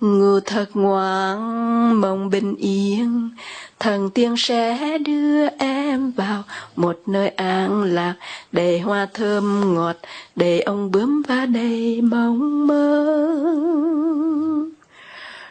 Ngủ 0.00 0.40
thật 0.40 0.66
ngoan, 0.74 2.00
mong 2.00 2.30
bình 2.30 2.56
yên. 2.56 3.30
Thần 3.78 4.10
tiên 4.10 4.34
sẽ 4.38 4.98
đưa 4.98 5.46
em 5.58 6.10
vào 6.10 6.42
một 6.76 7.00
nơi 7.06 7.28
an 7.28 7.82
lạc. 7.82 8.14
Để 8.52 8.78
hoa 8.78 9.06
thơm 9.14 9.74
ngọt, 9.74 9.96
để 10.36 10.60
ông 10.60 10.90
bướm 10.90 11.22
và 11.28 11.46
đầy 11.46 12.00
mong 12.00 12.66
mơ. 12.66 13.06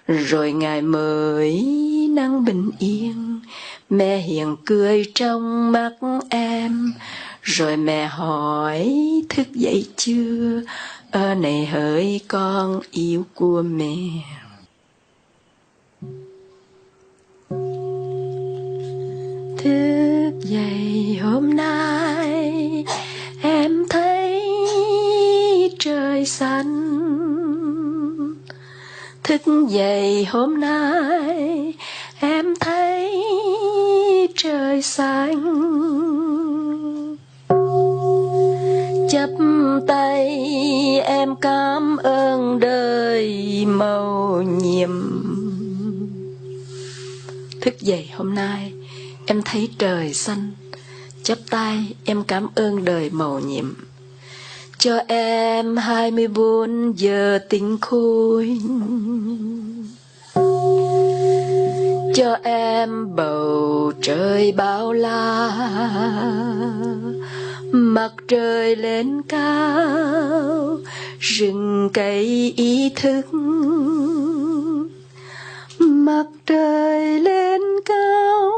Rồi 0.07 0.51
ngày 0.51 0.81
mới 0.81 1.53
nắng 2.11 2.45
bình 2.45 2.71
yên, 2.79 3.39
mẹ 3.89 4.17
hiền 4.17 4.55
cười 4.65 5.05
trong 5.15 5.71
mắt 5.71 5.91
em 6.29 6.93
rồi 7.49 7.77
mẹ 7.77 8.07
hỏi, 8.07 8.95
thức 9.29 9.47
dậy 9.53 9.87
chưa? 9.95 10.61
Ơ 11.11 11.35
này 11.35 11.65
hỡi 11.65 12.21
con 12.27 12.79
yêu 12.91 13.25
của 13.35 13.61
mẹ. 13.61 13.95
Thức 19.57 20.31
dậy 20.43 21.19
hôm 21.21 21.55
nay, 21.55 22.85
em 23.41 23.85
thấy 23.89 24.41
trời 25.79 26.25
xanh. 26.25 26.75
Thức 29.23 29.41
dậy 29.69 30.25
hôm 30.25 30.59
nay, 30.59 31.73
em 32.19 32.53
thấy 32.59 33.23
trời 34.35 34.81
xanh 34.81 35.69
chấp 39.11 39.29
tay, 39.87 40.27
em 41.03 41.35
cảm 41.35 41.97
ơn 41.97 42.59
đời 42.59 43.65
màu 43.65 44.41
nhiệm. 44.41 44.89
Thức 47.61 47.81
dậy 47.81 48.09
hôm 48.15 48.35
nay, 48.35 48.73
em 49.25 49.41
thấy 49.45 49.69
trời 49.77 50.13
xanh. 50.13 50.51
Chắp 51.23 51.37
tay, 51.49 51.93
em 52.05 52.23
cảm 52.23 52.47
ơn 52.55 52.85
đời 52.85 53.09
màu 53.09 53.39
nhiệm. 53.39 53.73
Cho 54.77 54.99
em 55.07 55.77
hai 55.77 56.11
mươi 56.11 56.27
bốn 56.27 56.93
giờ 56.95 57.39
tình 57.49 57.77
khôi. 57.81 58.59
Cho 62.15 62.37
em 62.43 63.15
bầu 63.15 63.91
trời 64.01 64.51
bao 64.51 64.93
la 64.93 65.49
mặt 67.71 68.11
trời 68.27 68.75
lên 68.75 69.21
cao, 69.21 70.77
rừng 71.19 71.89
cây 71.93 72.53
ý 72.57 72.91
thức. 72.95 73.33
Mặt 75.79 76.25
trời 76.45 77.19
lên 77.19 77.61
cao, 77.85 78.51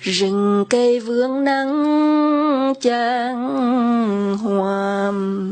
rừng 0.00 0.64
cây 0.70 1.00
vương 1.00 1.44
nắng 1.44 2.74
trang 2.80 4.36
hoàm. 4.38 5.50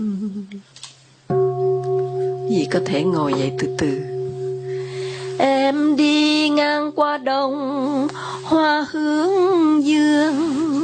Gì 2.51 2.67
có 2.73 2.81
thể 2.87 3.03
ngồi 3.03 3.33
dậy 3.39 3.53
từ 3.59 3.69
từ? 3.79 4.01
Em 5.39 5.97
đi 5.97 6.49
ngang 6.49 6.93
qua 6.93 7.19
đồng 7.19 8.09
hoa 8.45 8.87
hướng 8.93 9.85
dương 9.85 10.82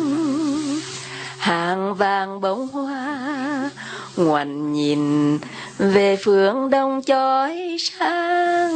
hàng 1.48 1.94
vàng 1.94 2.40
bông 2.40 2.68
hoa 2.68 3.70
ngoảnh 4.16 4.72
nhìn 4.72 5.38
về 5.78 6.16
phương 6.16 6.70
đông 6.70 7.02
chói 7.06 7.76
sáng. 7.80 8.74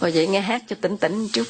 Hồi 0.00 0.10
vậy 0.10 0.26
nghe 0.26 0.40
hát 0.40 0.62
cho 0.68 0.76
tỉnh 0.80 0.96
tỉnh 0.96 1.28
chút. 1.32 1.46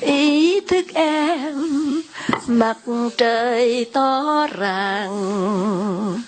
Ý 0.00 0.60
thức 0.60 0.86
em 0.94 2.02
mặt 2.46 2.76
trời 3.16 3.86
to 3.92 4.46
ràng, 4.58 6.22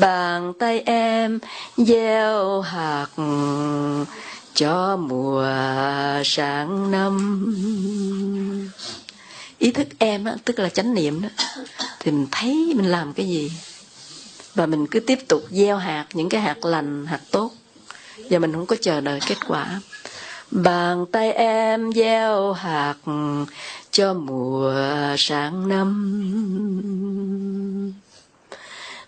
bàn 0.00 0.52
tay 0.58 0.80
em 0.80 1.38
gieo 1.76 2.60
hạt 2.60 3.06
cho 4.54 4.96
mùa 4.96 5.46
sáng 6.24 6.90
năm 6.90 7.44
ý 9.58 9.70
thức 9.70 9.88
em 9.98 10.24
á, 10.24 10.34
tức 10.44 10.58
là 10.58 10.68
chánh 10.68 10.94
niệm 10.94 11.22
đó, 11.22 11.28
thì 12.00 12.10
mình 12.10 12.26
thấy 12.30 12.72
mình 12.76 12.90
làm 12.90 13.12
cái 13.12 13.28
gì? 13.28 13.52
Và 14.54 14.66
mình 14.66 14.86
cứ 14.86 15.00
tiếp 15.00 15.18
tục 15.28 15.42
gieo 15.50 15.76
hạt, 15.76 16.06
những 16.12 16.28
cái 16.28 16.40
hạt 16.40 16.64
lành, 16.64 17.06
hạt 17.06 17.20
tốt. 17.30 17.52
Và 18.30 18.38
mình 18.38 18.52
không 18.52 18.66
có 18.66 18.76
chờ 18.80 19.00
đợi 19.00 19.20
kết 19.26 19.38
quả. 19.46 19.80
Bàn 20.50 21.06
tay 21.12 21.32
em 21.32 21.92
gieo 21.92 22.52
hạt 22.52 22.94
cho 23.90 24.14
mùa 24.14 24.74
sáng 25.18 25.68
năm 25.68 26.14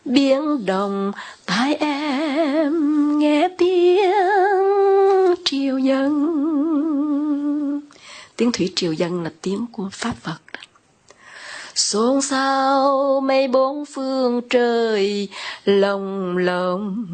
biển 0.05 0.67
đồng 0.67 1.13
tai 1.47 1.75
em 1.75 3.19
nghe 3.19 3.40
tiếng 8.41 8.53
thủy 8.53 8.73
triều 8.77 8.93
dân 8.93 9.23
là 9.25 9.31
tiếng 9.43 9.67
của 9.73 9.89
pháp 9.93 10.15
phật. 10.23 10.41
Xôn 11.75 12.23
xao 12.23 13.21
mây 13.21 13.49
bốn 13.49 13.85
phương 13.85 14.41
trời, 14.51 15.29
lồng 15.65 16.37
lộng. 16.39 17.07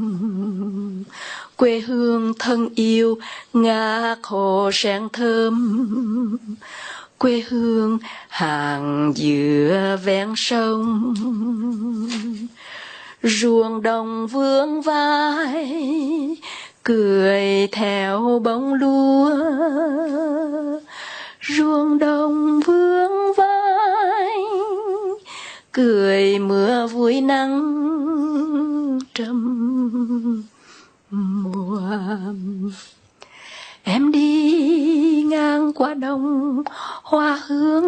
Quê 1.56 1.80
hương 1.80 2.32
thân 2.38 2.68
yêu 2.74 3.18
ngát 3.52 4.18
hồ 4.22 4.70
sen 4.72 5.08
thơm. 5.12 6.36
Quê 7.18 7.44
hương 7.48 7.98
hàng 8.28 9.12
dừa 9.16 9.98
ven 10.04 10.34
sông. 10.36 11.14
Ruộng 13.22 13.82
đồng 13.82 14.26
vương 14.26 14.82
vai, 14.82 16.36
cười 16.82 17.66
theo 17.72 18.40
bóng 18.44 18.74
lúa 18.74 19.30
ruộng 21.48 21.98
đồng 21.98 22.60
vương 22.60 23.32
vai 23.36 24.28
cười 25.72 26.38
mưa 26.38 26.86
vui 26.86 27.20
nắng 27.20 27.78
trầm 29.14 29.40
mùa 31.10 31.80
em 33.82 34.12
đi 34.12 35.22
ngang 35.28 35.72
qua 35.72 35.94
đồng 35.94 36.62
hoa 37.02 37.40
hướng 37.46 37.84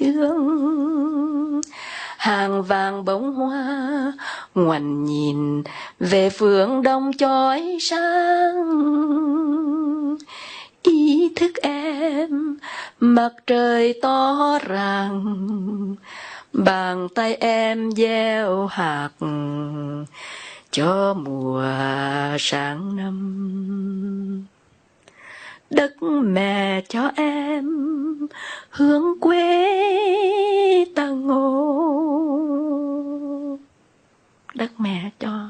dương, 0.00 1.60
hàng 2.16 2.62
vàng 2.62 3.04
bông 3.04 3.34
hoa 3.34 4.12
ngoằn 4.54 5.04
nhìn 5.04 5.62
về 6.00 6.30
phương 6.30 6.82
đông 6.82 7.10
chói 7.18 7.78
sáng 7.80 8.56
ý 10.86 11.32
thức 11.36 11.52
em. 11.62 12.56
Mặt 13.00 13.32
trời 13.46 13.98
to 14.02 14.58
rằng, 14.62 15.94
bàn 16.52 17.08
tay 17.14 17.34
em 17.34 17.92
gieo 17.92 18.66
hạt 18.66 19.10
cho 20.70 21.14
mùa 21.14 21.64
sáng 22.38 22.96
năm. 22.96 24.46
Đất 25.70 26.02
mẹ 26.02 26.82
cho 26.88 27.10
em 27.16 27.66
hướng 28.70 29.20
quê 29.20 30.84
ta 30.94 31.06
ngô 31.06 31.66
đất 34.54 34.80
mẹ 34.80 35.10
cho 35.20 35.48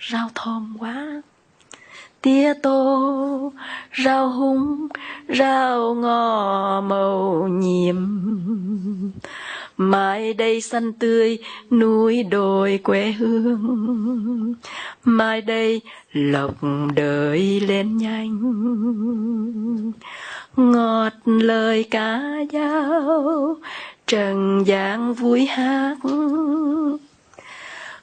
rau 0.00 0.30
thơm 0.34 0.76
quá 0.78 1.22
tía 2.22 2.54
tô, 2.62 3.52
rau 4.04 4.28
húng, 4.28 4.88
rau 5.28 5.94
ngò 5.94 6.80
màu 6.80 7.48
nhiệm. 7.48 7.96
Mai 9.76 10.34
đây 10.34 10.60
xanh 10.60 10.92
tươi, 10.92 11.38
núi 11.70 12.22
đồi 12.22 12.80
quê 12.82 13.12
hương. 13.12 14.54
Mai 15.04 15.40
đây 15.40 15.80
lộc 16.12 16.54
đời 16.94 17.60
lên 17.60 17.96
nhanh. 17.96 18.40
Ngọt 20.56 21.12
lời 21.24 21.84
ca 21.90 22.20
dao, 22.52 23.56
trần 24.06 24.62
gian 24.66 25.14
vui 25.14 25.46
hát 25.46 25.96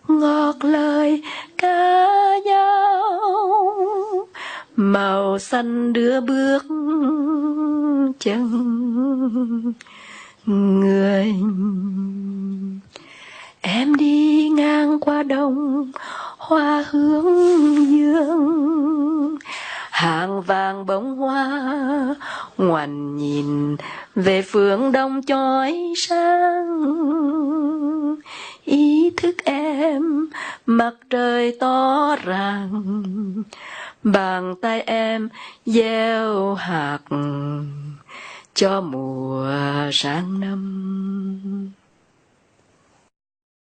ngọt 0.08 0.56
lời 0.62 1.24
ca 1.58 1.98
dao. 2.46 4.28
Màu 4.76 5.40
xanh 5.40 5.94
đưa 5.94 6.22
bước 6.22 6.64
chân 8.20 9.74
người. 10.46 11.36
Em 13.62 13.96
đi 13.96 14.50
ngang 14.50 15.00
qua 15.00 15.24
đồng 15.24 15.92
hoa 16.38 16.86
hướng 16.90 17.26
dương. 17.92 19.38
Hàng 19.92 20.42
vàng 20.42 20.86
bông 20.86 21.18
hoa 21.18 22.16
ngoằn 22.58 23.18
nhìn 23.18 23.76
về 24.16 24.42
phương 24.42 24.92
đông 24.92 25.22
chói 25.28 25.94
sáng 25.96 26.68
ý 28.68 29.12
thức 29.18 29.36
em, 29.46 30.28
mặt 30.66 30.94
trời 31.10 31.58
to 31.60 32.16
rằng 32.24 32.84
bàn 34.04 34.56
tay 34.62 34.82
em 34.82 35.30
gieo 35.66 36.54
hạt 36.54 37.00
cho 38.54 38.82
mùa 38.82 39.48
sáng 39.92 40.40
năm. 40.40 41.72